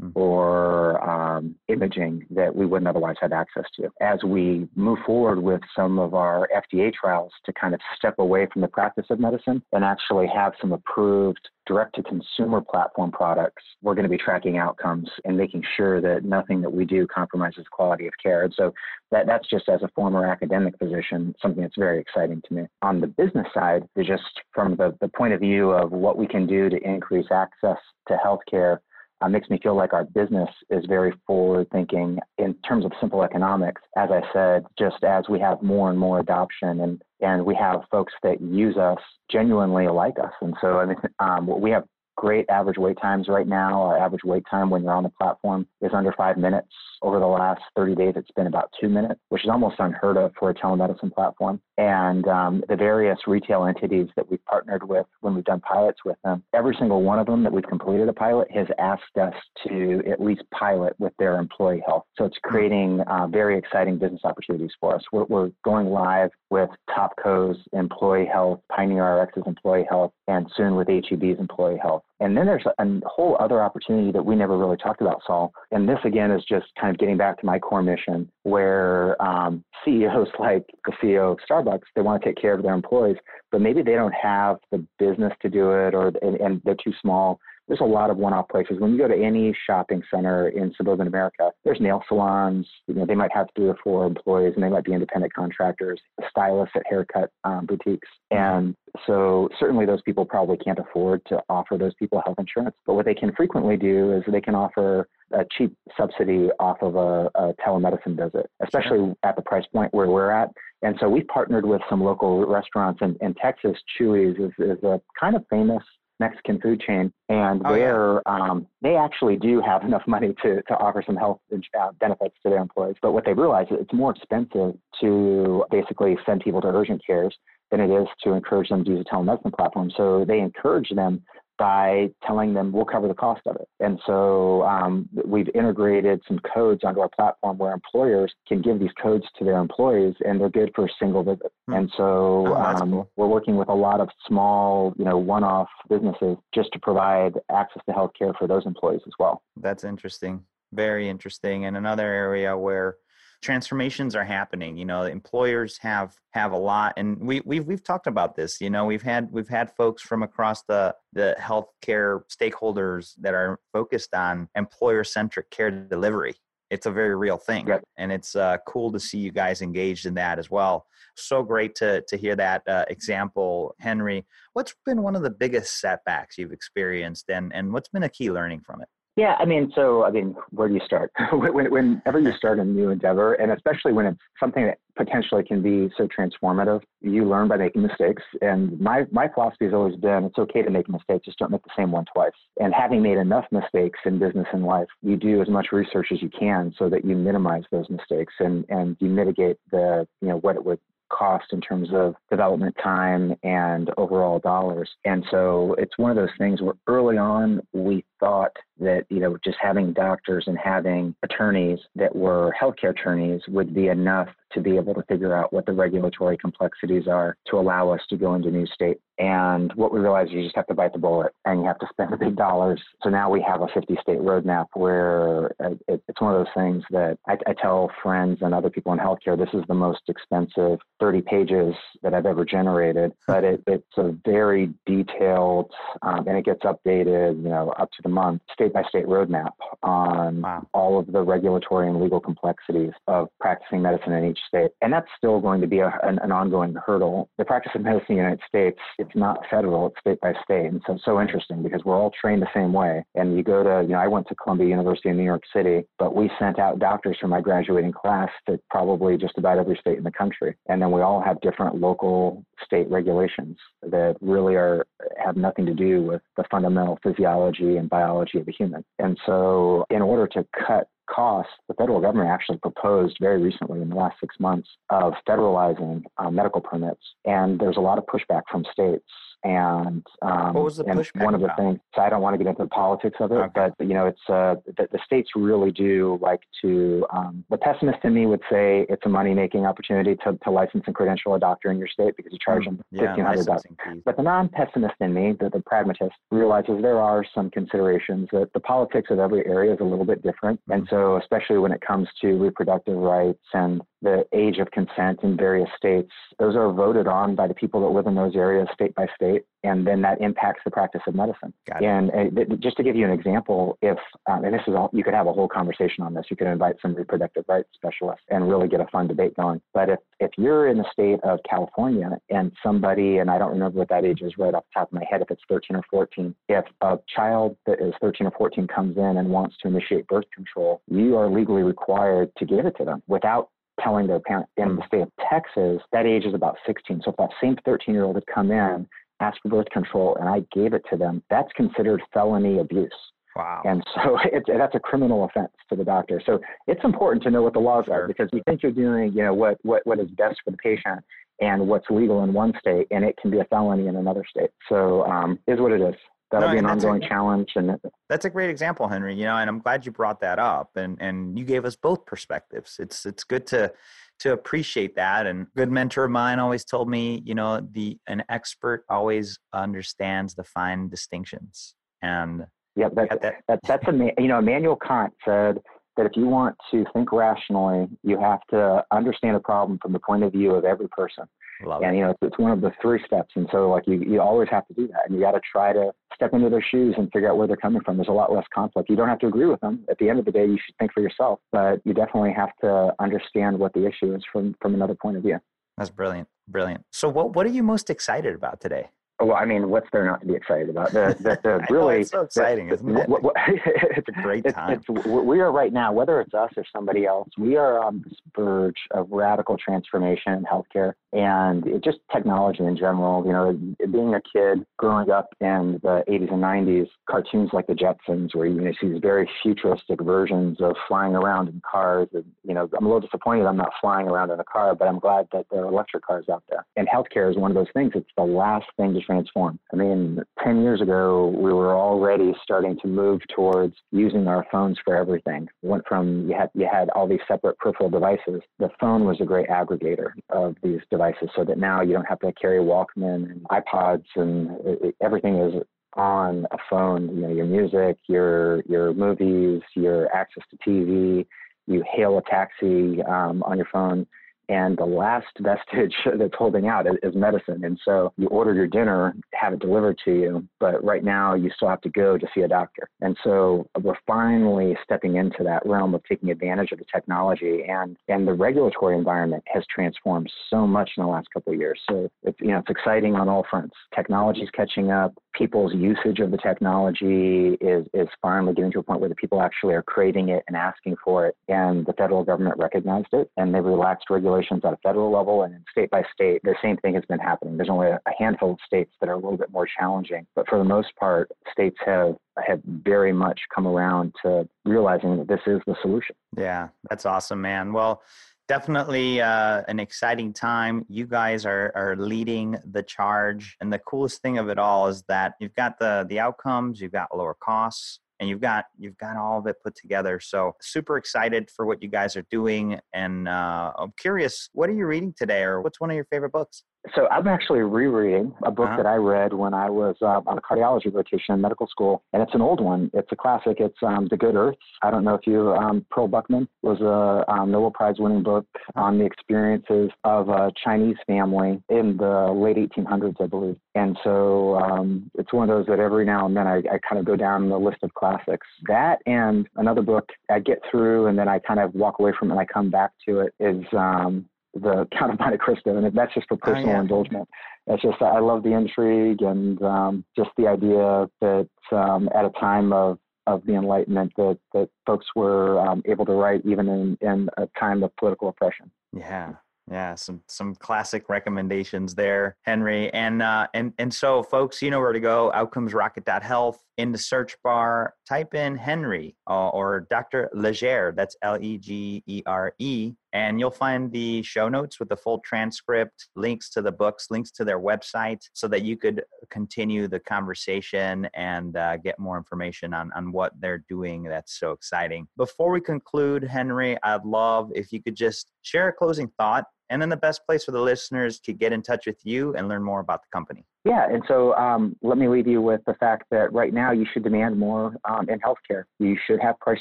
Mm. 0.00 0.12
or 0.14 1.02
um, 1.08 1.54
imaging 1.68 2.24
that 2.30 2.54
we 2.54 2.64
wouldn't 2.64 2.88
otherwise 2.88 3.16
have 3.20 3.32
access 3.32 3.64
to. 3.76 3.90
As 4.00 4.22
we 4.24 4.66
move 4.74 4.98
forward 5.04 5.42
with 5.42 5.60
some 5.76 5.98
of 5.98 6.14
our 6.14 6.48
FDA 6.54 6.92
trials 6.92 7.32
to 7.44 7.52
kind 7.52 7.74
of 7.74 7.80
step 7.96 8.14
away 8.18 8.46
from 8.50 8.62
the 8.62 8.68
practice 8.68 9.06
of 9.10 9.20
medicine 9.20 9.62
and 9.72 9.84
actually 9.84 10.26
have 10.34 10.52
some 10.60 10.72
approved 10.72 11.48
direct 11.66 11.96
to 11.96 12.02
consumer 12.02 12.62
platform 12.62 13.12
products, 13.12 13.62
we're 13.82 13.94
going 13.94 14.04
to 14.04 14.10
be 14.10 14.16
tracking 14.16 14.56
outcomes 14.56 15.08
and 15.24 15.36
making 15.36 15.62
sure 15.76 16.00
that 16.00 16.24
nothing 16.24 16.62
that 16.62 16.72
we 16.72 16.84
do 16.86 17.06
compromises 17.06 17.66
quality 17.70 18.06
of 18.06 18.14
care. 18.22 18.44
And 18.44 18.54
so 18.56 18.72
that, 19.10 19.26
that's 19.26 19.48
just 19.48 19.68
as 19.68 19.82
a 19.82 19.88
former 19.94 20.26
academic 20.26 20.78
physician, 20.78 21.34
something 21.42 21.62
that's 21.62 21.76
very 21.78 22.00
exciting 22.00 22.42
to 22.48 22.54
me. 22.54 22.62
On 22.80 23.00
the 23.00 23.06
business 23.06 23.46
side, 23.52 23.86
just 24.02 24.22
from 24.54 24.76
the, 24.76 24.96
the 25.00 25.08
point 25.08 25.34
of 25.34 25.40
view 25.40 25.70
of 25.70 25.92
what 25.92 26.16
we 26.16 26.26
can 26.26 26.46
do 26.46 26.70
to 26.70 26.78
increase 26.82 27.26
access 27.30 27.78
to 28.08 28.16
healthcare 28.24 28.78
uh, 29.20 29.28
makes 29.28 29.50
me 29.50 29.58
feel 29.62 29.74
like 29.74 29.92
our 29.92 30.04
business 30.04 30.48
is 30.70 30.84
very 30.86 31.12
forward 31.26 31.68
thinking 31.70 32.18
in 32.38 32.54
terms 32.66 32.84
of 32.84 32.92
simple 33.00 33.22
economics. 33.22 33.82
As 33.96 34.10
I 34.10 34.22
said, 34.32 34.64
just 34.78 35.02
as 35.04 35.24
we 35.28 35.38
have 35.40 35.62
more 35.62 35.90
and 35.90 35.98
more 35.98 36.20
adoption 36.20 36.80
and, 36.80 37.02
and 37.20 37.44
we 37.44 37.54
have 37.54 37.82
folks 37.90 38.12
that 38.22 38.40
use 38.40 38.76
us 38.76 38.98
genuinely 39.30 39.88
like 39.88 40.18
us. 40.18 40.32
And 40.40 40.54
so, 40.60 40.78
I 40.78 40.86
mean, 40.86 40.96
um, 41.18 41.60
we 41.60 41.70
have 41.70 41.84
great 42.20 42.44
average 42.50 42.76
wait 42.76 42.98
times 43.00 43.28
right 43.28 43.48
now. 43.48 43.80
Our 43.80 43.96
average 43.96 44.24
wait 44.24 44.44
time 44.50 44.68
when 44.68 44.82
you're 44.82 44.92
on 44.92 45.04
the 45.04 45.08
platform 45.08 45.66
is 45.80 45.90
under 45.94 46.12
five 46.12 46.36
minutes. 46.36 46.68
Over 47.00 47.18
the 47.18 47.26
last 47.26 47.62
30 47.76 47.94
days, 47.94 48.12
it's 48.14 48.30
been 48.32 48.46
about 48.46 48.70
two 48.78 48.90
minutes, 48.90 49.18
which 49.30 49.42
is 49.42 49.48
almost 49.48 49.76
unheard 49.78 50.18
of 50.18 50.32
for 50.38 50.50
a 50.50 50.54
telemedicine 50.54 51.14
platform. 51.14 51.62
And 51.78 52.28
um, 52.28 52.62
the 52.68 52.76
various 52.76 53.18
retail 53.26 53.64
entities 53.64 54.08
that 54.16 54.30
we've 54.30 54.44
partnered 54.44 54.86
with 54.86 55.06
when 55.22 55.34
we've 55.34 55.44
done 55.44 55.60
pilots 55.60 56.00
with 56.04 56.18
them, 56.22 56.42
every 56.52 56.76
single 56.78 57.02
one 57.02 57.18
of 57.18 57.24
them 57.24 57.42
that 57.42 57.52
we've 57.54 57.64
completed 57.64 58.06
a 58.10 58.12
pilot 58.12 58.50
has 58.50 58.66
asked 58.78 59.16
us 59.18 59.32
to 59.66 60.02
at 60.06 60.20
least 60.20 60.42
pilot 60.52 60.94
with 60.98 61.14
their 61.18 61.38
employee 61.38 61.82
health. 61.86 62.04
So 62.18 62.26
it's 62.26 62.36
creating 62.42 63.00
uh, 63.06 63.28
very 63.28 63.56
exciting 63.56 63.96
business 63.96 64.20
opportunities 64.24 64.72
for 64.78 64.94
us. 64.94 65.02
We're, 65.10 65.24
we're 65.24 65.52
going 65.64 65.86
live 65.86 66.28
with 66.50 66.68
Topco's 66.90 67.56
employee 67.72 68.28
health, 68.30 68.60
Pioneer 68.70 69.04
RX's 69.04 69.46
employee 69.46 69.86
health, 69.88 70.12
and 70.28 70.46
soon 70.54 70.74
with 70.74 70.88
HEB's 70.88 71.40
employee 71.40 71.78
health. 71.80 72.02
And 72.20 72.36
then 72.36 72.46
there's 72.46 72.64
a 72.66 73.00
whole 73.06 73.36
other 73.40 73.62
opportunity 73.62 74.12
that 74.12 74.24
we 74.24 74.36
never 74.36 74.58
really 74.58 74.76
talked 74.76 75.00
about, 75.00 75.22
Saul. 75.26 75.52
And 75.70 75.88
this 75.88 75.98
again 76.04 76.30
is 76.30 76.44
just 76.44 76.66
kind 76.78 76.94
of 76.94 76.98
getting 76.98 77.16
back 77.16 77.40
to 77.40 77.46
my 77.46 77.58
core 77.58 77.82
mission, 77.82 78.30
where 78.42 79.20
um, 79.22 79.64
CEOs 79.84 80.28
like 80.38 80.66
the 80.84 80.92
CEO 81.02 81.32
of 81.32 81.38
Starbucks, 81.48 81.84
they 81.96 82.02
want 82.02 82.22
to 82.22 82.28
take 82.28 82.40
care 82.40 82.54
of 82.54 82.62
their 82.62 82.74
employees, 82.74 83.16
but 83.50 83.60
maybe 83.60 83.82
they 83.82 83.94
don't 83.94 84.14
have 84.14 84.58
the 84.70 84.84
business 84.98 85.32
to 85.40 85.48
do 85.48 85.70
it, 85.70 85.94
or 85.94 86.12
and, 86.22 86.36
and 86.36 86.62
they're 86.64 86.76
too 86.82 86.92
small 87.00 87.40
there's 87.70 87.80
a 87.80 87.84
lot 87.84 88.10
of 88.10 88.16
one-off 88.16 88.48
places. 88.48 88.80
When 88.80 88.90
you 88.90 88.98
go 88.98 89.06
to 89.06 89.14
any 89.14 89.56
shopping 89.64 90.02
center 90.12 90.48
in 90.48 90.74
suburban 90.76 91.06
America, 91.06 91.52
there's 91.64 91.80
nail 91.80 92.02
salons. 92.08 92.66
You 92.88 92.94
know, 92.94 93.06
they 93.06 93.14
might 93.14 93.30
have 93.32 93.46
three 93.54 93.68
or 93.68 93.76
four 93.84 94.06
employees, 94.06 94.54
and 94.56 94.64
they 94.64 94.68
might 94.68 94.82
be 94.82 94.92
independent 94.92 95.32
contractors, 95.32 96.00
stylists 96.28 96.74
at 96.74 96.82
haircut 96.90 97.30
um, 97.44 97.66
boutiques, 97.66 98.08
and 98.32 98.74
so 99.06 99.48
certainly 99.60 99.86
those 99.86 100.02
people 100.02 100.24
probably 100.24 100.56
can't 100.56 100.80
afford 100.80 101.24
to 101.26 101.40
offer 101.48 101.78
those 101.78 101.94
people 101.94 102.20
health 102.24 102.40
insurance. 102.40 102.74
But 102.86 102.94
what 102.94 103.04
they 103.04 103.14
can 103.14 103.32
frequently 103.36 103.76
do 103.76 104.14
is 104.14 104.24
they 104.26 104.40
can 104.40 104.56
offer 104.56 105.06
a 105.32 105.44
cheap 105.56 105.72
subsidy 105.96 106.48
off 106.58 106.78
of 106.82 106.96
a, 106.96 107.30
a 107.36 107.54
telemedicine 107.64 108.16
visit, 108.16 108.50
especially 108.64 108.98
sure. 108.98 109.16
at 109.22 109.36
the 109.36 109.42
price 109.42 109.64
point 109.72 109.94
where 109.94 110.08
we're 110.08 110.32
at. 110.32 110.48
And 110.82 110.96
so 110.98 111.08
we've 111.08 111.26
partnered 111.28 111.66
with 111.66 111.82
some 111.88 112.02
local 112.02 112.44
restaurants 112.46 113.00
in, 113.00 113.16
in 113.20 113.34
Texas. 113.34 113.76
Chuy's 113.98 114.36
is, 114.38 114.50
is 114.58 114.82
a 114.82 115.00
kind 115.18 115.36
of 115.36 115.44
famous 115.48 115.84
Mexican 116.20 116.60
food 116.60 116.80
chain, 116.80 117.12
and 117.28 117.62
oh, 117.64 117.72
where 117.72 118.22
yeah. 118.26 118.50
um, 118.50 118.66
they 118.82 118.96
actually 118.96 119.36
do 119.36 119.60
have 119.60 119.82
enough 119.90 120.02
money 120.06 120.34
to, 120.42 120.62
to 120.62 120.74
offer 120.76 121.02
some 121.04 121.16
health 121.16 121.40
uh, 121.52 121.92
benefits 121.98 122.36
to 122.42 122.50
their 122.50 122.60
employees. 122.60 122.96
But 123.02 123.12
what 123.12 123.24
they 123.24 123.32
realize 123.32 123.66
is 123.70 123.78
it's 123.80 123.92
more 123.92 124.14
expensive 124.14 124.74
to 125.00 125.64
basically 125.70 126.16
send 126.24 126.42
people 126.42 126.60
to 126.60 126.68
urgent 126.68 127.02
cares 127.04 127.34
than 127.70 127.80
it 127.80 127.90
is 127.90 128.06
to 128.24 128.32
encourage 128.32 128.68
them 128.68 128.84
to 128.84 128.90
use 128.90 129.00
a 129.08 129.14
telemedicine 129.14 129.52
platform. 129.56 129.90
So 129.96 130.24
they 130.26 130.40
encourage 130.40 130.90
them 130.90 131.22
by 131.60 132.08
telling 132.26 132.54
them 132.54 132.72
we'll 132.72 132.86
cover 132.86 133.06
the 133.06 133.12
cost 133.12 133.42
of 133.44 133.54
it. 133.56 133.68
And 133.80 134.00
so 134.06 134.62
um, 134.62 135.10
we've 135.26 135.50
integrated 135.54 136.22
some 136.26 136.40
codes 136.54 136.84
onto 136.84 137.00
our 137.00 137.10
platform 137.10 137.58
where 137.58 137.74
employers 137.74 138.32
can 138.48 138.62
give 138.62 138.80
these 138.80 138.90
codes 139.00 139.26
to 139.38 139.44
their 139.44 139.58
employees 139.58 140.14
and 140.24 140.40
they're 140.40 140.48
good 140.48 140.72
for 140.74 140.86
a 140.86 140.88
single 140.98 141.22
visit. 141.22 141.52
Mm. 141.68 141.76
And 141.76 141.92
so 141.98 142.46
oh, 142.48 142.54
um, 142.54 142.90
cool. 142.90 143.10
we're 143.16 143.26
working 143.26 143.56
with 143.56 143.68
a 143.68 143.74
lot 143.74 144.00
of 144.00 144.08
small, 144.26 144.94
you 144.96 145.04
know, 145.04 145.18
one-off 145.18 145.68
businesses 145.90 146.38
just 146.54 146.72
to 146.72 146.78
provide 146.78 147.34
access 147.50 147.82
to 147.84 147.92
healthcare 147.92 148.34
for 148.38 148.48
those 148.48 148.64
employees 148.64 149.02
as 149.06 149.12
well. 149.18 149.42
That's 149.58 149.84
interesting. 149.84 150.42
Very 150.72 151.10
interesting. 151.10 151.66
And 151.66 151.76
another 151.76 152.06
area 152.06 152.56
where 152.56 152.96
transformations 153.42 154.14
are 154.14 154.24
happening 154.24 154.76
you 154.76 154.84
know 154.84 155.02
employers 155.02 155.78
have 155.78 156.14
have 156.32 156.52
a 156.52 156.56
lot 156.56 156.92
and 156.96 157.18
we 157.18 157.40
we've 157.44 157.66
we've 157.66 157.82
talked 157.82 158.06
about 158.06 158.36
this 158.36 158.60
you 158.60 158.70
know 158.70 158.84
we've 158.84 159.02
had 159.02 159.28
we've 159.30 159.48
had 159.48 159.74
folks 159.76 160.02
from 160.02 160.22
across 160.22 160.62
the 160.64 160.94
the 161.12 161.34
healthcare 161.40 162.20
stakeholders 162.28 163.14
that 163.18 163.34
are 163.34 163.58
focused 163.72 164.14
on 164.14 164.48
employer 164.54 165.04
centric 165.04 165.50
care 165.50 165.70
delivery 165.70 166.34
it's 166.70 166.86
a 166.86 166.90
very 166.90 167.16
real 167.16 167.36
thing. 167.36 167.66
Yep. 167.66 167.82
And 167.98 168.12
it's 168.12 168.36
uh, 168.36 168.58
cool 168.66 168.92
to 168.92 169.00
see 169.00 169.18
you 169.18 169.32
guys 169.32 169.60
engaged 169.60 170.06
in 170.06 170.14
that 170.14 170.38
as 170.38 170.50
well. 170.50 170.86
So 171.16 171.42
great 171.42 171.74
to, 171.76 172.02
to 172.02 172.16
hear 172.16 172.36
that 172.36 172.62
uh, 172.66 172.84
example, 172.88 173.74
Henry. 173.80 174.24
What's 174.52 174.74
been 174.86 175.02
one 175.02 175.16
of 175.16 175.22
the 175.22 175.30
biggest 175.30 175.80
setbacks 175.80 176.38
you've 176.38 176.52
experienced 176.52 177.28
and, 177.28 177.52
and 177.52 177.72
what's 177.72 177.88
been 177.88 178.04
a 178.04 178.08
key 178.08 178.30
learning 178.30 178.60
from 178.60 178.80
it? 178.80 178.88
Yeah, 179.16 179.34
I 179.38 179.44
mean, 179.44 179.72
so 179.74 180.04
I 180.04 180.10
mean, 180.10 180.36
where 180.50 180.68
do 180.68 180.74
you 180.74 180.80
start? 180.86 181.12
when, 181.32 181.70
whenever 181.70 182.20
you 182.20 182.32
start 182.36 182.58
a 182.58 182.64
new 182.64 182.90
endeavor, 182.90 183.34
and 183.34 183.50
especially 183.52 183.92
when 183.92 184.06
it's 184.06 184.20
something 184.38 184.64
that 184.64 184.78
potentially 184.96 185.42
can 185.42 185.62
be 185.62 185.92
so 185.96 186.06
transformative, 186.06 186.82
you 187.00 187.24
learn 187.24 187.48
by 187.48 187.56
making 187.56 187.82
mistakes. 187.82 188.22
And 188.40 188.80
my 188.80 189.06
my 189.10 189.28
philosophy 189.28 189.64
has 189.64 189.74
always 189.74 189.96
been, 189.96 190.24
it's 190.24 190.38
okay 190.38 190.62
to 190.62 190.70
make 190.70 190.88
mistakes, 190.88 191.24
just 191.24 191.38
don't 191.38 191.50
make 191.50 191.64
the 191.64 191.70
same 191.76 191.90
one 191.90 192.04
twice. 192.14 192.30
And 192.60 192.72
having 192.72 193.02
made 193.02 193.18
enough 193.18 193.46
mistakes 193.50 193.98
in 194.06 194.18
business 194.18 194.46
and 194.52 194.64
life, 194.64 194.88
you 195.02 195.16
do 195.16 195.42
as 195.42 195.48
much 195.48 195.68
research 195.72 196.08
as 196.12 196.22
you 196.22 196.30
can 196.30 196.72
so 196.78 196.88
that 196.88 197.04
you 197.04 197.16
minimize 197.16 197.64
those 197.72 197.90
mistakes 197.90 198.34
and 198.38 198.64
and 198.68 198.96
you 199.00 199.08
mitigate 199.08 199.56
the 199.72 200.06
you 200.20 200.28
know 200.28 200.38
what 200.38 200.56
it 200.56 200.64
would 200.64 200.78
cost 201.10 201.46
in 201.52 201.60
terms 201.60 201.88
of 201.92 202.14
development 202.30 202.74
time 202.82 203.34
and 203.42 203.90
overall 203.98 204.38
dollars. 204.38 204.88
And 205.04 205.24
so 205.30 205.74
it's 205.78 205.98
one 205.98 206.10
of 206.10 206.16
those 206.16 206.34
things 206.38 206.62
where 206.62 206.74
early 206.86 207.18
on 207.18 207.60
we 207.72 208.04
thought 208.18 208.52
that 208.80 209.06
you 209.08 209.20
know 209.20 209.36
just 209.44 209.56
having 209.60 209.92
doctors 209.92 210.44
and 210.46 210.58
having 210.58 211.14
attorneys 211.22 211.78
that 211.94 212.14
were 212.14 212.54
healthcare 212.60 212.90
attorneys 212.90 213.42
would 213.48 213.74
be 213.74 213.88
enough 213.88 214.28
to 214.52 214.60
be 214.60 214.76
able 214.76 214.94
to 214.94 215.02
figure 215.04 215.34
out 215.34 215.52
what 215.52 215.66
the 215.66 215.72
regulatory 215.72 216.36
complexities 216.36 217.06
are 217.06 217.36
to 217.46 217.56
allow 217.56 217.90
us 217.90 218.00
to 218.08 218.16
go 218.16 218.34
into 218.34 218.50
new 218.50 218.66
state. 218.66 218.98
And 219.18 219.72
what 219.74 219.92
we 219.92 220.00
realized 220.00 220.30
is 220.30 220.36
you 220.36 220.42
just 220.44 220.56
have 220.56 220.66
to 220.68 220.74
bite 220.74 220.92
the 220.92 220.98
bullet 220.98 221.32
and 221.44 221.60
you 221.60 221.66
have 221.66 221.78
to 221.78 221.86
spend 221.90 222.12
the 222.12 222.16
big 222.24 222.36
dollars. 222.36 222.80
So 223.02 223.10
now 223.10 223.30
we 223.30 223.42
have 223.42 223.60
a 223.60 223.68
50 223.72 223.96
state 224.00 224.18
roadmap 224.18 224.66
where 224.74 225.52
uh, 225.62 225.74
it's 225.88 226.20
one 226.20 226.34
of 226.34 226.40
those 226.40 226.54
things 226.54 226.82
that 226.90 227.18
I, 227.28 227.36
I 227.46 227.52
tell 227.52 227.90
friends 228.02 228.38
and 228.40 228.54
other 228.54 228.70
people 228.70 228.92
in 228.92 228.98
healthcare 228.98 229.38
this 229.38 229.52
is 229.52 229.62
the 229.68 229.74
most 229.74 230.00
expensive 230.08 230.78
30 231.00 231.22
pages 231.22 231.74
that 232.02 232.14
I've 232.14 232.26
ever 232.26 232.44
generated, 232.44 233.12
but 233.26 233.44
it, 233.44 233.62
it's 233.66 233.84
a 233.98 234.14
very 234.24 234.72
detailed 234.86 235.70
um, 236.02 236.26
and 236.26 236.36
it 236.38 236.44
gets 236.44 236.62
updated, 236.62 237.42
you 237.42 237.50
know, 237.50 237.70
up 237.78 237.90
to 237.92 238.02
the 238.02 238.08
month 238.08 238.42
state 238.52 238.69
by 238.72 238.82
state 238.88 239.06
roadmap 239.06 239.52
on 239.82 240.42
wow. 240.42 240.66
all 240.72 240.98
of 240.98 241.06
the 241.12 241.22
regulatory 241.22 241.88
and 241.88 242.00
legal 242.00 242.20
complexities 242.20 242.92
of 243.06 243.28
practicing 243.40 243.82
medicine 243.82 244.12
in 244.12 244.30
each 244.30 244.38
state. 244.46 244.70
And 244.82 244.92
that's 244.92 245.08
still 245.16 245.40
going 245.40 245.60
to 245.60 245.66
be 245.66 245.80
a, 245.80 245.92
an, 246.02 246.18
an, 246.22 246.32
ongoing 246.32 246.74
hurdle. 246.86 247.28
The 247.38 247.44
practice 247.44 247.72
of 247.74 247.82
medicine 247.82 248.06
in 248.10 248.16
the 248.16 248.22
United 248.22 248.40
States, 248.46 248.78
it's 248.98 249.14
not 249.14 249.40
federal, 249.50 249.88
it's 249.88 249.96
state 250.00 250.20
by 250.20 250.32
state. 250.44 250.66
And 250.66 250.82
so 250.86 250.98
so 251.04 251.20
interesting 251.20 251.62
because 251.62 251.82
we're 251.84 251.96
all 251.96 252.12
trained 252.20 252.42
the 252.42 252.48
same 252.54 252.72
way. 252.72 253.04
And 253.14 253.36
you 253.36 253.42
go 253.42 253.62
to, 253.62 253.82
you 253.82 253.94
know, 253.94 253.98
I 253.98 254.08
went 254.08 254.28
to 254.28 254.34
Columbia 254.34 254.68
University 254.68 255.08
in 255.08 255.16
New 255.16 255.24
York 255.24 255.42
City, 255.54 255.84
but 255.98 256.14
we 256.14 256.30
sent 256.38 256.58
out 256.58 256.78
doctors 256.78 257.16
from 257.20 257.30
my 257.30 257.40
graduating 257.40 257.92
class 257.92 258.30
to 258.48 258.58
probably 258.70 259.16
just 259.16 259.38
about 259.38 259.58
every 259.58 259.76
state 259.76 259.98
in 259.98 260.04
the 260.04 260.10
country. 260.10 260.56
And 260.68 260.80
then 260.80 260.90
we 260.90 261.00
all 261.00 261.20
have 261.20 261.40
different 261.40 261.80
local 261.80 262.44
state 262.64 262.90
regulations 262.90 263.56
that 263.82 264.16
really 264.20 264.54
are 264.54 264.86
have 265.24 265.36
nothing 265.36 265.66
to 265.66 265.74
do 265.74 266.02
with 266.02 266.22
the 266.36 266.44
fundamental 266.50 266.98
physiology 267.02 267.76
and 267.76 267.88
biology 267.88 268.38
of 268.38 268.46
the 268.46 268.52
human. 268.60 268.84
And 268.98 269.18
so 269.26 269.84
in 269.90 270.02
order 270.02 270.26
to 270.28 270.46
cut 270.66 270.88
costs, 271.08 271.52
the 271.68 271.74
federal 271.74 272.00
government 272.00 272.30
actually 272.30 272.58
proposed 272.58 273.16
very 273.20 273.40
recently 273.40 273.80
in 273.80 273.88
the 273.88 273.96
last 273.96 274.16
six 274.20 274.36
months 274.38 274.68
of 274.90 275.14
federalizing 275.28 276.02
uh, 276.18 276.30
medical 276.30 276.60
permits. 276.60 277.00
And 277.24 277.58
there's 277.58 277.78
a 277.78 277.80
lot 277.80 277.98
of 277.98 278.04
pushback 278.06 278.42
from 278.50 278.64
states 278.72 279.04
and 279.42 280.06
um, 280.22 280.54
what 280.54 280.64
was 280.64 280.76
the 280.76 280.84
and 280.84 281.04
one 281.14 281.34
of 281.34 281.40
the 281.40 281.46
about? 281.46 281.56
things 281.56 281.78
so 281.94 282.02
I 282.02 282.10
don't 282.10 282.20
want 282.20 282.34
to 282.34 282.38
get 282.38 282.48
into 282.50 282.64
the 282.64 282.68
politics 282.68 283.16
of 283.20 283.32
it, 283.32 283.36
okay. 283.36 283.70
but 283.78 283.86
you 283.86 283.94
know, 283.94 284.06
it's 284.06 284.20
uh, 284.28 284.56
the, 284.76 284.88
the, 284.92 284.98
states 285.04 285.30
really 285.34 285.70
do 285.70 286.18
like 286.20 286.40
to. 286.62 287.06
Um, 287.10 287.44
the 287.48 287.56
pessimist 287.56 287.98
in 288.04 288.14
me 288.14 288.26
would 288.26 288.42
say 288.50 288.86
it's 288.88 289.04
a 289.06 289.08
money 289.08 289.34
making 289.34 289.64
opportunity 289.64 290.16
to, 290.24 290.38
to 290.44 290.50
license 290.50 290.84
and 290.86 290.94
credential 290.94 291.34
a 291.34 291.40
doctor 291.40 291.70
in 291.70 291.78
your 291.78 291.88
state 291.88 292.16
because 292.16 292.32
you 292.32 292.38
charge 292.44 292.64
mm, 292.64 292.76
them 292.76 292.84
fifteen 292.92 293.24
hundred 293.24 293.46
dollars. 293.46 293.62
But 294.04 294.16
the 294.16 294.22
non 294.22 294.48
pessimist 294.50 294.94
in 295.00 295.14
me, 295.14 295.34
the, 295.40 295.48
the 295.48 295.60
pragmatist, 295.60 296.14
realizes 296.30 296.82
there 296.82 297.00
are 297.00 297.24
some 297.34 297.50
considerations 297.50 298.28
that 298.32 298.52
the 298.52 298.60
politics 298.60 299.10
of 299.10 299.18
every 299.18 299.46
area 299.46 299.72
is 299.72 299.80
a 299.80 299.84
little 299.84 300.04
bit 300.04 300.22
different, 300.22 300.60
mm. 300.68 300.74
and 300.74 300.86
so 300.90 301.16
especially 301.16 301.58
when 301.58 301.72
it 301.72 301.80
comes 301.80 302.08
to 302.20 302.34
reproductive 302.34 302.96
rights 302.96 303.40
and 303.54 303.80
the 304.02 304.24
age 304.32 304.58
of 304.58 304.70
consent 304.70 305.20
in 305.22 305.36
various 305.36 305.68
states, 305.76 306.10
those 306.38 306.56
are 306.56 306.72
voted 306.72 307.06
on 307.06 307.34
by 307.34 307.46
the 307.46 307.54
people 307.54 307.80
that 307.80 307.94
live 307.94 308.06
in 308.06 308.14
those 308.14 308.34
areas 308.34 308.68
state 308.72 308.94
by 308.94 309.06
state, 309.14 309.44
and 309.62 309.86
then 309.86 310.00
that 310.02 310.20
impacts 310.20 310.62
the 310.64 310.70
practice 310.70 311.02
of 311.06 311.14
medicine. 311.14 311.52
And 311.82 312.10
uh, 312.10 312.56
just 312.56 312.76
to 312.78 312.82
give 312.82 312.96
you 312.96 313.04
an 313.04 313.12
example, 313.12 313.78
if, 313.82 313.98
um, 314.30 314.44
and 314.44 314.54
this 314.54 314.62
is 314.66 314.74
all, 314.74 314.90
you 314.92 315.04
could 315.04 315.14
have 315.14 315.26
a 315.26 315.32
whole 315.32 315.48
conversation 315.48 316.02
on 316.02 316.14
this, 316.14 316.24
you 316.30 316.36
could 316.36 316.46
invite 316.46 316.76
some 316.80 316.94
reproductive 316.94 317.44
rights 317.48 317.68
specialists 317.74 318.24
and 318.30 318.48
really 318.48 318.68
get 318.68 318.80
a 318.80 318.86
fun 318.86 319.06
debate 319.06 319.36
going. 319.36 319.60
But 319.74 319.90
if, 319.90 319.98
if 320.18 320.30
you're 320.38 320.68
in 320.68 320.78
the 320.78 320.86
state 320.92 321.20
of 321.22 321.40
California 321.48 322.18
and 322.30 322.52
somebody, 322.62 323.18
and 323.18 323.30
I 323.30 323.38
don't 323.38 323.52
remember 323.52 323.78
what 323.78 323.88
that 323.90 324.04
age 324.04 324.22
is 324.22 324.32
right 324.38 324.54
off 324.54 324.64
the 324.74 324.80
top 324.80 324.88
of 324.88 324.94
my 324.94 325.04
head, 325.10 325.20
if 325.20 325.30
it's 325.30 325.42
13 325.48 325.76
or 325.76 325.82
14, 325.90 326.34
if 326.48 326.64
a 326.80 326.98
child 327.14 327.56
that 327.66 327.80
is 327.80 327.92
13 328.00 328.26
or 328.26 328.32
14 328.36 328.66
comes 328.66 328.96
in 328.96 329.16
and 329.18 329.28
wants 329.28 329.56
to 329.62 329.68
initiate 329.68 330.06
birth 330.08 330.24
control, 330.34 330.80
you 330.88 331.16
are 331.16 331.30
legally 331.30 331.62
required 331.62 332.30
to 332.38 332.46
give 332.46 332.66
it 332.66 332.76
to 332.78 332.84
them 332.84 333.02
without 333.06 333.50
telling 333.82 334.06
their 334.06 334.20
parent. 334.20 334.46
In 334.56 334.76
the 334.76 334.86
state 334.86 335.02
of 335.02 335.10
Texas, 335.30 335.80
that 335.92 336.06
age 336.06 336.24
is 336.24 336.34
about 336.34 336.56
16. 336.66 337.02
So 337.04 337.10
if 337.10 337.16
that 337.16 337.30
same 337.40 337.56
13 337.64 337.94
year 337.94 338.04
old 338.04 338.16
had 338.16 338.26
come 338.32 338.50
in, 338.50 338.86
asked 339.20 339.40
for 339.42 339.48
birth 339.48 339.70
control, 339.72 340.16
and 340.18 340.28
I 340.28 340.44
gave 340.52 340.72
it 340.72 340.82
to 340.90 340.96
them, 340.96 341.22
that's 341.30 341.52
considered 341.54 342.02
felony 342.12 342.58
abuse. 342.58 342.90
Wow. 343.36 343.62
And 343.64 343.82
so 343.94 344.18
it's, 344.24 344.46
that's 344.46 344.74
a 344.74 344.80
criminal 344.80 345.24
offense 345.24 345.52
to 345.68 345.76
the 345.76 345.84
doctor. 345.84 346.22
So 346.24 346.40
it's 346.66 346.84
important 346.84 347.22
to 347.24 347.30
know 347.30 347.42
what 347.42 347.52
the 347.52 347.60
laws 347.60 347.84
sure. 347.86 348.04
are 348.04 348.08
because 348.08 348.28
you 348.32 348.42
think 348.46 348.62
you're 348.62 348.72
doing, 348.72 349.12
you 349.12 349.22
know, 349.22 349.34
what, 349.34 349.58
what, 349.62 349.86
what 349.86 349.98
is 349.98 350.08
best 350.10 350.38
for 350.44 350.50
the 350.50 350.56
patient 350.58 351.04
and 351.40 351.66
what's 351.66 351.86
legal 351.88 352.22
in 352.22 352.32
one 352.32 352.52
state, 352.60 352.86
and 352.90 353.04
it 353.04 353.16
can 353.20 353.30
be 353.30 353.38
a 353.38 353.44
felony 353.44 353.86
in 353.86 353.96
another 353.96 354.24
state. 354.28 354.50
So 354.68 355.04
um, 355.06 355.38
is 355.46 355.58
what 355.58 355.72
it 355.72 355.80
is 355.80 355.94
that'll 356.30 356.48
no, 356.48 356.54
be 356.54 356.58
an 356.58 356.66
ongoing 356.66 357.02
a, 357.02 357.08
challenge. 357.08 357.52
And 357.56 357.78
that's 358.08 358.24
a 358.24 358.30
great 358.30 358.50
example, 358.50 358.88
Henry. 358.88 359.14
You 359.14 359.24
know, 359.24 359.36
and 359.36 359.48
I'm 359.48 359.58
glad 359.58 359.84
you 359.84 359.92
brought 359.92 360.20
that 360.20 360.38
up, 360.38 360.70
and 360.76 361.00
and 361.00 361.38
you 361.38 361.44
gave 361.44 361.64
us 361.64 361.76
both 361.76 362.06
perspectives. 362.06 362.76
It's 362.78 363.06
it's 363.06 363.24
good 363.24 363.46
to 363.48 363.72
to 364.20 364.32
appreciate 364.32 364.94
that. 364.96 365.26
And 365.26 365.46
good 365.56 365.70
mentor 365.70 366.04
of 366.04 366.10
mine 366.10 366.38
always 366.38 366.64
told 366.64 366.88
me, 366.88 367.22
you 367.24 367.34
know, 367.34 367.66
the 367.72 367.98
an 368.06 368.22
expert 368.28 368.84
always 368.88 369.38
understands 369.52 370.34
the 370.34 370.44
fine 370.44 370.88
distinctions. 370.88 371.74
And 372.02 372.46
yeah, 372.76 372.88
that, 372.94 373.22
that. 373.22 373.34
that 373.48 373.60
that's 373.66 373.88
a 373.88 374.12
you 374.18 374.28
know 374.28 374.38
Immanuel 374.38 374.76
Kant 374.76 375.12
said 375.24 375.58
that 375.96 376.06
if 376.06 376.12
you 376.16 376.26
want 376.26 376.56
to 376.70 376.84
think 376.94 377.12
rationally, 377.12 377.88
you 378.02 378.18
have 378.18 378.40
to 378.50 378.84
understand 378.92 379.36
a 379.36 379.40
problem 379.40 379.78
from 379.82 379.92
the 379.92 379.98
point 379.98 380.22
of 380.22 380.32
view 380.32 380.54
of 380.54 380.64
every 380.64 380.88
person. 380.88 381.24
Love 381.64 381.82
and 381.82 381.94
it. 381.94 381.98
you 381.98 382.04
know, 382.04 382.10
it's, 382.10 382.18
it's 382.22 382.38
one 382.38 382.52
of 382.52 382.60
the 382.60 382.72
three 382.80 383.00
steps. 383.04 383.32
And 383.36 383.48
so 383.52 383.68
like 383.70 383.86
you, 383.86 384.00
you 384.00 384.20
always 384.20 384.48
have 384.50 384.66
to 384.68 384.74
do 384.74 384.86
that. 384.88 385.02
And 385.06 385.14
you 385.14 385.20
got 385.20 385.32
to 385.32 385.40
try 385.50 385.72
to 385.72 385.92
step 386.14 386.32
into 386.32 386.50
their 386.50 386.62
shoes 386.62 386.94
and 386.98 387.10
figure 387.12 387.30
out 387.30 387.36
where 387.36 387.46
they're 387.46 387.56
coming 387.56 387.82
from. 387.82 387.96
There's 387.96 388.08
a 388.08 388.12
lot 388.12 388.32
less 388.32 388.46
conflict. 388.54 388.88
You 388.88 388.96
don't 388.96 389.08
have 389.08 389.18
to 389.20 389.26
agree 389.26 389.46
with 389.46 389.60
them. 389.60 389.84
At 389.90 389.98
the 389.98 390.08
end 390.08 390.18
of 390.18 390.24
the 390.24 390.32
day, 390.32 390.46
you 390.46 390.58
should 390.64 390.74
think 390.78 390.92
for 390.92 391.00
yourself, 391.00 391.40
but 391.52 391.80
you 391.84 391.94
definitely 391.94 392.32
have 392.32 392.50
to 392.62 392.92
understand 392.98 393.58
what 393.58 393.72
the 393.72 393.86
issue 393.86 394.14
is 394.14 394.22
from, 394.32 394.54
from 394.60 394.74
another 394.74 394.94
point 394.94 395.16
of 395.16 395.22
view. 395.22 395.38
That's 395.76 395.90
brilliant. 395.90 396.28
Brilliant. 396.48 396.84
So 396.90 397.08
what, 397.08 397.34
what 397.34 397.46
are 397.46 397.50
you 397.50 397.62
most 397.62 397.90
excited 397.90 398.34
about 398.34 398.60
today? 398.60 398.88
Well, 399.20 399.36
I 399.36 399.44
mean, 399.44 399.68
what's 399.68 399.88
there 399.92 400.04
not 400.04 400.20
to 400.22 400.26
be 400.26 400.34
excited 400.34 400.70
about? 400.70 400.92
The, 400.92 401.14
the, 401.20 401.38
the 401.42 401.66
really, 401.70 401.94
know, 401.96 402.00
it's 402.00 402.10
so 402.10 402.22
exciting, 402.22 402.68
the, 402.68 402.74
isn't 402.74 402.96
it? 402.96 403.08
What, 403.08 403.22
what, 403.22 403.34
it's 403.46 404.08
a 404.08 404.22
great 404.22 404.44
time. 404.48 404.72
It's, 404.72 404.84
it's, 404.88 405.06
we 405.06 405.40
are 405.40 405.52
right 405.52 405.72
now, 405.72 405.92
whether 405.92 406.20
it's 406.20 406.32
us 406.32 406.50
or 406.56 406.64
somebody 406.74 407.04
else, 407.04 407.28
we 407.36 407.56
are 407.56 407.82
on 407.84 408.02
this 408.04 408.18
verge 408.34 408.78
of 408.92 409.08
radical 409.10 409.56
transformation 409.58 410.32
in 410.32 410.44
healthcare 410.44 410.94
and 411.12 411.66
it, 411.66 411.84
just 411.84 411.98
technology 412.12 412.64
in 412.64 412.76
general. 412.76 413.24
You 413.26 413.32
know, 413.32 413.86
being 413.90 414.14
a 414.14 414.20
kid 414.20 414.64
growing 414.78 415.10
up 415.10 415.28
in 415.40 415.80
the 415.82 416.02
80s 416.08 416.32
and 416.32 416.42
90s, 416.42 416.88
cartoons 417.08 417.50
like 417.52 417.66
the 417.66 417.74
Jetsons, 417.74 418.34
where 418.34 418.46
you, 418.46 418.60
know, 418.60 418.72
see 418.80 418.88
these 418.88 419.00
very 419.02 419.28
futuristic 419.42 420.00
versions 420.00 420.58
of 420.60 420.76
flying 420.88 421.14
around 421.14 421.48
in 421.48 421.60
cars. 421.68 422.08
And, 422.14 422.24
you 422.44 422.54
know, 422.54 422.68
I'm 422.76 422.86
a 422.86 422.88
little 422.88 423.00
disappointed 423.00 423.46
I'm 423.46 423.56
not 423.56 423.72
flying 423.80 424.08
around 424.08 424.30
in 424.30 424.40
a 424.40 424.44
car, 424.44 424.74
but 424.74 424.88
I'm 424.88 424.98
glad 424.98 425.26
that 425.32 425.46
there 425.50 425.64
are 425.64 425.68
electric 425.68 426.04
cars 426.04 426.26
out 426.30 426.44
there. 426.48 426.64
And 426.76 426.88
healthcare 426.88 427.30
is 427.30 427.36
one 427.36 427.50
of 427.50 427.54
those 427.56 427.72
things. 427.74 427.92
It's 427.94 428.08
the 428.16 428.22
last 428.22 428.66
thing 428.76 428.94
to 428.94 429.00
transform. 429.10 429.58
I 429.72 429.76
mean, 429.76 430.20
10 430.42 430.62
years 430.62 430.80
ago, 430.80 431.34
we 431.36 431.52
were 431.52 431.76
already 431.76 432.32
starting 432.42 432.78
to 432.80 432.88
move 432.88 433.20
towards 433.34 433.74
using 433.90 434.28
our 434.28 434.46
phones 434.52 434.78
for 434.84 434.96
everything. 434.96 435.48
Went 435.62 435.84
from 435.88 436.28
you 436.28 436.36
had 436.36 436.50
you 436.54 436.68
had 436.70 436.90
all 436.90 437.08
these 437.08 437.20
separate 437.26 437.58
peripheral 437.58 437.90
devices. 437.90 438.40
The 438.58 438.70
phone 438.78 439.04
was 439.04 439.20
a 439.20 439.24
great 439.24 439.48
aggregator 439.48 440.12
of 440.30 440.56
these 440.62 440.80
devices, 440.90 441.28
so 441.34 441.44
that 441.44 441.58
now 441.58 441.82
you 441.82 441.92
don't 441.92 442.08
have 442.08 442.20
to 442.20 442.32
carry 442.32 442.60
Walkman 442.60 443.30
and 443.30 443.46
iPods, 443.50 444.04
and 444.16 444.50
it, 444.64 444.94
everything 445.02 445.38
is 445.38 445.62
on 445.94 446.46
a 446.52 446.58
phone. 446.68 447.08
You 447.16 447.22
know, 447.22 447.32
your 447.32 447.46
music, 447.46 447.98
your 448.06 448.62
your 448.62 448.94
movies, 448.94 449.62
your 449.74 450.14
access 450.14 450.44
to 450.50 450.70
TV. 450.70 451.26
You 451.66 451.84
hail 451.88 452.18
a 452.18 452.22
taxi 452.22 453.02
um, 453.02 453.42
on 453.44 453.56
your 453.56 453.68
phone 453.72 454.06
and 454.50 454.76
the 454.76 454.84
last 454.84 455.28
vestige 455.38 455.94
that's 456.18 456.34
holding 456.36 456.66
out 456.66 456.86
is 456.86 457.14
medicine. 457.14 457.64
And 457.64 457.78
so 457.84 458.12
you 458.16 458.26
order 458.28 458.52
your 458.52 458.66
dinner, 458.66 459.14
have 459.32 459.52
it 459.52 459.60
delivered 459.60 459.98
to 460.04 460.12
you, 460.12 460.48
but 460.58 460.82
right 460.84 461.04
now 461.04 461.34
you 461.34 461.50
still 461.54 461.68
have 461.68 461.80
to 461.82 461.88
go 461.88 462.18
to 462.18 462.26
see 462.34 462.40
a 462.40 462.48
doctor. 462.48 462.88
And 463.00 463.16
so 463.22 463.68
we're 463.80 463.94
finally 464.06 464.76
stepping 464.82 465.16
into 465.16 465.44
that 465.44 465.64
realm 465.64 465.94
of 465.94 466.02
taking 466.04 466.30
advantage 466.30 466.72
of 466.72 466.78
the 466.78 466.84
technology 466.92 467.62
and 467.68 467.96
and 468.08 468.26
the 468.26 468.32
regulatory 468.32 468.96
environment 468.96 469.44
has 469.46 469.64
transformed 469.72 470.30
so 470.50 470.66
much 470.66 470.90
in 470.96 471.04
the 471.04 471.08
last 471.08 471.28
couple 471.32 471.52
of 471.52 471.58
years. 471.58 471.80
So 471.88 472.10
it's 472.24 472.38
you 472.40 472.48
know 472.48 472.58
it's 472.58 472.70
exciting 472.70 473.14
on 473.14 473.28
all 473.28 473.46
fronts. 473.48 473.76
Technology 473.94 474.40
is 474.40 474.50
catching 474.50 474.90
up. 474.90 475.14
People's 475.34 475.72
usage 475.74 476.18
of 476.18 476.30
the 476.30 476.36
technology 476.38 477.56
is 477.60 477.86
is 477.94 478.08
finally 478.20 478.52
getting 478.54 478.72
to 478.72 478.80
a 478.80 478.82
point 478.82 479.00
where 479.00 479.08
the 479.08 479.14
people 479.14 479.40
actually 479.40 479.74
are 479.74 479.82
craving 479.82 480.30
it 480.30 480.44
and 480.48 480.56
asking 480.56 480.96
for 481.04 481.26
it. 481.26 481.36
And 481.48 481.86
the 481.86 481.92
federal 481.94 482.24
government 482.24 482.58
recognized 482.58 483.08
it 483.12 483.30
and 483.36 483.54
they 483.54 483.60
relaxed 483.60 484.10
regulations 484.10 484.62
at 484.64 484.72
a 484.72 484.78
federal 484.82 485.10
level 485.10 485.42
and 485.42 485.64
state 485.70 485.90
by 485.90 486.02
state. 486.12 486.42
The 486.42 486.54
same 486.62 486.76
thing 486.78 486.94
has 486.94 487.04
been 487.08 487.18
happening. 487.18 487.56
There's 487.56 487.70
only 487.70 487.88
a 487.88 488.00
handful 488.18 488.52
of 488.52 488.58
states 488.66 488.92
that 489.00 489.08
are 489.08 489.14
a 489.14 489.16
little 489.16 489.36
bit 489.36 489.50
more 489.50 489.66
challenging, 489.78 490.26
but 490.34 490.48
for 490.48 490.58
the 490.58 490.64
most 490.64 490.94
part, 490.96 491.30
states 491.52 491.76
have 491.84 492.16
have 492.46 492.60
very 492.64 493.12
much 493.12 493.40
come 493.54 493.66
around 493.66 494.14
to 494.22 494.48
realizing 494.64 495.16
that 495.18 495.28
this 495.28 495.40
is 495.46 495.60
the 495.66 495.74
solution. 495.82 496.14
Yeah, 496.36 496.68
that's 496.88 497.06
awesome, 497.06 497.40
man. 497.40 497.72
Well, 497.72 498.02
definitely 498.50 499.20
uh, 499.20 499.62
an 499.68 499.78
exciting 499.78 500.32
time. 500.32 500.84
You 500.88 501.06
guys 501.06 501.46
are 501.46 501.70
are 501.76 501.94
leading 501.94 502.58
the 502.68 502.82
charge, 502.82 503.56
and 503.60 503.72
the 503.72 503.78
coolest 503.78 504.22
thing 504.22 504.38
of 504.38 504.48
it 504.48 504.58
all 504.58 504.88
is 504.88 505.04
that 505.06 505.34
you've 505.38 505.54
got 505.54 505.78
the 505.78 506.04
the 506.08 506.18
outcomes, 506.18 506.80
you've 506.80 506.90
got 506.90 507.16
lower 507.16 507.36
costs, 507.40 508.00
and 508.18 508.28
you've 508.28 508.40
got 508.40 508.64
you've 508.76 508.98
got 508.98 509.16
all 509.16 509.38
of 509.38 509.46
it 509.46 509.54
put 509.62 509.76
together. 509.76 510.18
So 510.18 510.56
super 510.60 510.96
excited 510.96 511.48
for 511.48 511.64
what 511.64 511.80
you 511.80 511.88
guys 511.88 512.16
are 512.16 512.26
doing, 512.28 512.80
and 512.92 513.28
uh, 513.28 513.72
I'm 513.78 513.92
curious, 513.96 514.50
what 514.52 514.68
are 514.68 514.74
you 514.74 514.86
reading 514.86 515.14
today, 515.16 515.42
or 515.42 515.62
what's 515.62 515.80
one 515.80 515.90
of 515.90 515.94
your 515.94 516.06
favorite 516.06 516.32
books? 516.32 516.64
So 516.94 517.06
I'm 517.08 517.28
actually 517.28 517.60
rereading 517.60 518.32
a 518.44 518.50
book 518.50 518.68
uh-huh. 518.68 518.78
that 518.78 518.86
I 518.86 518.94
read 518.94 519.34
when 519.34 519.52
I 519.52 519.68
was 519.68 519.96
uh, 520.00 520.20
on 520.26 520.38
a 520.38 520.40
cardiology 520.40 520.92
rotation 520.92 521.34
in 521.34 521.40
medical 521.40 521.66
school, 521.66 522.02
and 522.12 522.22
it's 522.22 522.34
an 522.34 522.40
old 522.40 522.60
one. 522.60 522.90
It's 522.94 523.10
a 523.12 523.16
classic. 523.16 523.58
It's 523.60 523.76
um, 523.82 524.08
The 524.10 524.16
Good 524.16 524.34
Earth. 524.34 524.56
I 524.82 524.90
don't 524.90 525.04
know 525.04 525.14
if 525.14 525.26
you, 525.26 525.52
um, 525.52 525.84
Pearl 525.90 526.08
Buckman 526.08 526.48
was 526.62 526.80
a 526.80 527.30
um, 527.30 527.50
Nobel 527.50 527.70
Prize 527.70 527.96
winning 527.98 528.22
book 528.22 528.46
uh-huh. 528.54 528.80
on 528.80 528.98
the 528.98 529.04
experiences 529.04 529.90
of 530.04 530.30
a 530.30 530.50
Chinese 530.64 530.96
family 531.06 531.62
in 531.68 531.96
the 531.98 532.32
late 532.34 532.56
1800s, 532.56 533.16
I 533.20 533.26
believe. 533.26 533.56
And 533.74 533.98
so 534.02 534.56
um, 534.56 535.10
it's 535.18 535.32
one 535.32 535.50
of 535.50 535.56
those 535.56 535.66
that 535.66 535.80
every 535.80 536.04
now 536.04 536.26
and 536.26 536.36
then 536.36 536.46
I, 536.46 536.56
I 536.56 536.78
kind 536.88 536.98
of 536.98 537.04
go 537.04 537.14
down 537.14 537.48
the 537.48 537.58
list 537.58 537.78
of 537.82 537.92
classics. 537.94 538.46
That 538.68 538.98
and 539.06 539.46
another 539.56 539.82
book 539.82 540.08
I 540.30 540.38
get 540.38 540.58
through 540.70 541.08
and 541.08 541.18
then 541.18 541.28
I 541.28 541.38
kind 541.40 541.60
of 541.60 541.74
walk 541.74 541.98
away 541.98 542.12
from 542.18 542.30
it 542.30 542.32
and 542.32 542.40
I 542.40 542.46
come 542.46 542.70
back 542.70 542.92
to 543.06 543.20
it 543.20 543.34
is 543.38 543.64
um, 543.76 544.26
the 544.54 544.86
Count 544.96 545.12
of 545.12 545.18
Monte 545.18 545.38
Cristo, 545.38 545.76
and 545.76 545.96
that's 545.96 546.14
just 546.14 546.26
for 546.28 546.34
oh, 546.34 546.38
personal 546.38 546.70
oh, 546.70 546.72
yeah. 546.72 546.80
indulgence. 546.80 547.28
It's 547.66 547.82
just 547.82 548.02
I 548.02 548.18
love 548.18 548.42
the 548.42 548.52
intrigue 548.52 549.22
and 549.22 549.62
um, 549.62 550.04
just 550.16 550.30
the 550.36 550.46
idea 550.46 551.06
that 551.20 551.48
um, 551.72 552.08
at 552.14 552.24
a 552.24 552.30
time 552.40 552.72
of 552.72 552.98
of 553.26 553.44
the 553.46 553.54
Enlightenment 553.54 554.12
that 554.16 554.38
that 554.54 554.68
folks 554.86 555.06
were 555.14 555.60
um, 555.60 555.82
able 555.84 556.04
to 556.06 556.12
write 556.12 556.42
even 556.44 556.68
in 556.68 556.98
in 557.00 557.28
a 557.36 557.48
time 557.58 557.82
of 557.82 557.94
political 557.96 558.28
oppression. 558.28 558.70
Yeah, 558.96 559.34
yeah, 559.70 559.94
some 559.94 560.22
some 560.28 560.56
classic 560.56 561.08
recommendations 561.08 561.94
there, 561.94 562.36
Henry. 562.42 562.92
And 562.92 563.22
uh, 563.22 563.46
and 563.54 563.72
and 563.78 563.94
so, 563.94 564.22
folks, 564.24 564.60
you 564.60 564.70
know 564.70 564.80
where 564.80 564.92
to 564.92 564.98
go. 564.98 565.30
Outcomesrocket.health 565.32 566.58
in 566.76 566.90
the 566.90 566.98
search 566.98 567.36
bar, 567.44 567.94
type 568.08 568.34
in 568.34 568.56
Henry 568.56 569.16
uh, 569.28 569.50
or 569.50 569.86
Dr. 569.88 570.28
Legere. 570.34 570.92
That's 570.96 571.16
L 571.22 571.38
E 571.40 571.56
G 571.56 572.02
E 572.06 572.22
R 572.26 572.52
E, 572.58 572.94
and 573.12 573.40
you'll 573.40 573.50
find 573.50 573.90
the 573.92 574.22
show 574.22 574.48
notes 574.48 574.78
with 574.78 574.88
the 574.88 574.96
full 574.96 575.20
transcript, 575.20 576.08
links 576.16 576.50
to 576.50 576.62
the 576.62 576.72
books, 576.72 577.08
links 577.10 577.30
to 577.32 577.44
their 577.44 577.60
website, 577.60 578.20
so 578.32 578.48
that 578.48 578.62
you 578.62 578.76
could 578.76 579.02
continue 579.30 579.88
the 579.88 580.00
conversation 580.00 581.08
and 581.14 581.56
uh, 581.56 581.76
get 581.76 581.98
more 581.98 582.16
information 582.16 582.74
on 582.74 582.90
on 582.94 583.12
what 583.12 583.32
they're 583.40 583.64
doing. 583.68 584.02
That's 584.02 584.38
so 584.38 584.52
exciting. 584.52 585.08
Before 585.16 585.50
we 585.50 585.60
conclude, 585.60 586.24
Henry, 586.24 586.76
I'd 586.82 587.04
love 587.04 587.50
if 587.54 587.72
you 587.72 587.82
could 587.82 587.96
just 587.96 588.30
share 588.42 588.68
a 588.68 588.72
closing 588.72 589.08
thought 589.18 589.44
and 589.70 589.80
then 589.80 589.88
the 589.88 589.96
best 589.96 590.26
place 590.26 590.44
for 590.44 590.50
the 590.50 590.60
listeners 590.60 591.20
to 591.20 591.32
get 591.32 591.52
in 591.52 591.62
touch 591.62 591.86
with 591.86 591.98
you 592.04 592.34
and 592.34 592.48
learn 592.48 592.62
more 592.62 592.80
about 592.80 593.02
the 593.02 593.08
company. 593.12 593.44
Yeah, 593.64 593.86
and 593.90 594.02
so 594.08 594.34
um, 594.36 594.74
let 594.82 594.96
me 594.96 595.06
leave 595.06 595.26
you 595.26 595.42
with 595.42 595.60
the 595.66 595.74
fact 595.74 596.04
that 596.10 596.32
right 596.32 596.52
now 596.52 596.72
you 596.72 596.86
should 596.92 597.04
demand 597.04 597.38
more 597.38 597.76
um, 597.84 598.08
in 598.08 598.18
healthcare. 598.20 598.64
You 598.78 598.96
should 599.06 599.20
have 599.20 599.38
price 599.40 599.60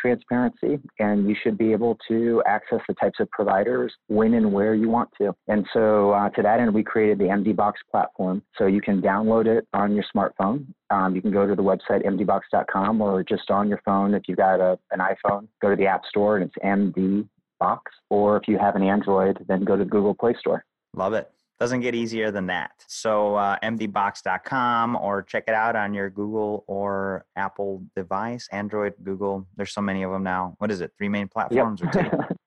transparency, 0.00 0.80
and 0.98 1.28
you 1.28 1.36
should 1.40 1.56
be 1.56 1.70
able 1.70 1.96
to 2.08 2.42
access 2.44 2.80
the 2.88 2.94
types 2.94 3.20
of 3.20 3.30
providers 3.30 3.92
when 4.08 4.34
and 4.34 4.52
where 4.52 4.74
you 4.74 4.88
want 4.88 5.10
to. 5.18 5.32
And 5.46 5.64
so 5.72 6.10
uh, 6.10 6.28
to 6.30 6.42
that 6.42 6.58
end, 6.58 6.74
we 6.74 6.82
created 6.82 7.18
the 7.18 7.24
MDBox 7.24 7.74
platform, 7.88 8.42
so 8.58 8.66
you 8.66 8.80
can 8.80 9.00
download 9.00 9.46
it 9.46 9.66
on 9.72 9.94
your 9.94 10.04
smartphone. 10.14 10.66
Um, 10.90 11.14
you 11.14 11.22
can 11.22 11.30
go 11.30 11.46
to 11.46 11.54
the 11.54 11.62
website 11.62 12.04
mdbox.com, 12.04 13.00
or 13.00 13.22
just 13.22 13.48
on 13.50 13.68
your 13.68 13.80
phone 13.84 14.12
if 14.14 14.24
you've 14.26 14.38
got 14.38 14.60
a, 14.60 14.76
an 14.90 14.98
iPhone, 14.98 15.46
go 15.62 15.70
to 15.70 15.76
the 15.76 15.86
App 15.86 16.04
Store 16.06 16.36
and 16.36 16.50
it's 16.50 16.64
MD 16.64 17.28
Box, 17.64 17.92
or 18.10 18.36
if 18.36 18.46
you 18.46 18.58
have 18.58 18.76
an 18.76 18.82
Android, 18.82 19.42
then 19.48 19.64
go 19.64 19.74
to 19.74 19.84
the 19.84 19.90
Google 19.90 20.14
Play 20.14 20.34
Store. 20.38 20.64
Love 20.94 21.14
it. 21.14 21.30
Doesn't 21.58 21.80
get 21.80 21.94
easier 21.94 22.30
than 22.30 22.46
that. 22.48 22.72
So, 22.88 23.36
uh, 23.36 23.56
mdbox.com 23.62 24.96
or 24.96 25.22
check 25.22 25.44
it 25.46 25.54
out 25.54 25.74
on 25.74 25.94
your 25.94 26.10
Google 26.10 26.64
or 26.66 27.24
Apple 27.36 27.82
device, 27.96 28.48
Android, 28.52 28.92
Google. 29.02 29.46
There's 29.56 29.72
so 29.72 29.80
many 29.80 30.02
of 30.02 30.10
them 30.10 30.22
now. 30.22 30.56
What 30.58 30.70
is 30.70 30.82
it? 30.82 30.92
Three 30.98 31.08
main 31.08 31.28
platforms 31.28 31.80
yep. 31.80 31.94
or 31.94 32.02
two? 32.02 32.34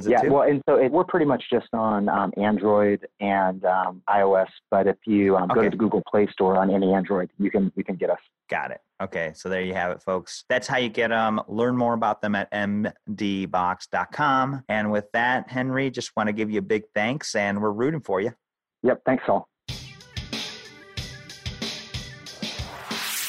yeah, 0.00 0.22
two? 0.22 0.32
well, 0.32 0.42
and 0.48 0.62
so 0.68 0.76
it, 0.76 0.90
we're 0.90 1.04
pretty 1.04 1.26
much 1.26 1.44
just 1.50 1.68
on 1.72 2.08
um, 2.08 2.32
Android 2.36 3.06
and 3.20 3.64
um, 3.64 4.02
iOS. 4.08 4.48
But 4.70 4.86
if 4.86 4.96
you 5.06 5.36
um, 5.36 5.50
okay. 5.50 5.54
go 5.54 5.62
to 5.62 5.70
the 5.70 5.76
Google 5.76 6.02
Play 6.08 6.26
Store 6.32 6.56
on 6.56 6.70
any 6.70 6.92
Android, 6.92 7.30
you 7.38 7.50
can 7.50 7.72
you 7.76 7.84
can 7.84 7.96
get 7.96 8.10
us. 8.10 8.18
Got 8.48 8.70
it. 8.70 8.80
Okay, 9.02 9.32
so 9.34 9.48
there 9.48 9.62
you 9.62 9.74
have 9.74 9.90
it, 9.90 10.02
folks. 10.02 10.44
That's 10.48 10.68
how 10.68 10.76
you 10.78 10.88
get 10.88 11.08
them. 11.08 11.40
Learn 11.48 11.76
more 11.76 11.94
about 11.94 12.20
them 12.22 12.34
at 12.34 12.50
mdbox.com. 12.52 12.94
And 14.68 14.92
with 14.92 15.06
that, 15.12 15.50
Henry, 15.50 15.90
just 15.90 16.12
want 16.16 16.28
to 16.28 16.32
give 16.32 16.50
you 16.50 16.58
a 16.58 16.62
big 16.62 16.84
thanks, 16.94 17.34
and 17.34 17.60
we're 17.60 17.72
rooting 17.72 18.00
for 18.00 18.20
you. 18.20 18.32
Yep. 18.82 19.02
Thanks, 19.06 19.24
all. 19.28 19.48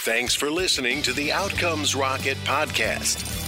Thanks 0.05 0.35
for 0.35 0.51
listening 0.51 1.01
to 1.03 1.13
the 1.13 1.31
Outcomes 1.31 1.95
Rocket 1.95 2.35
podcast. 2.39 3.32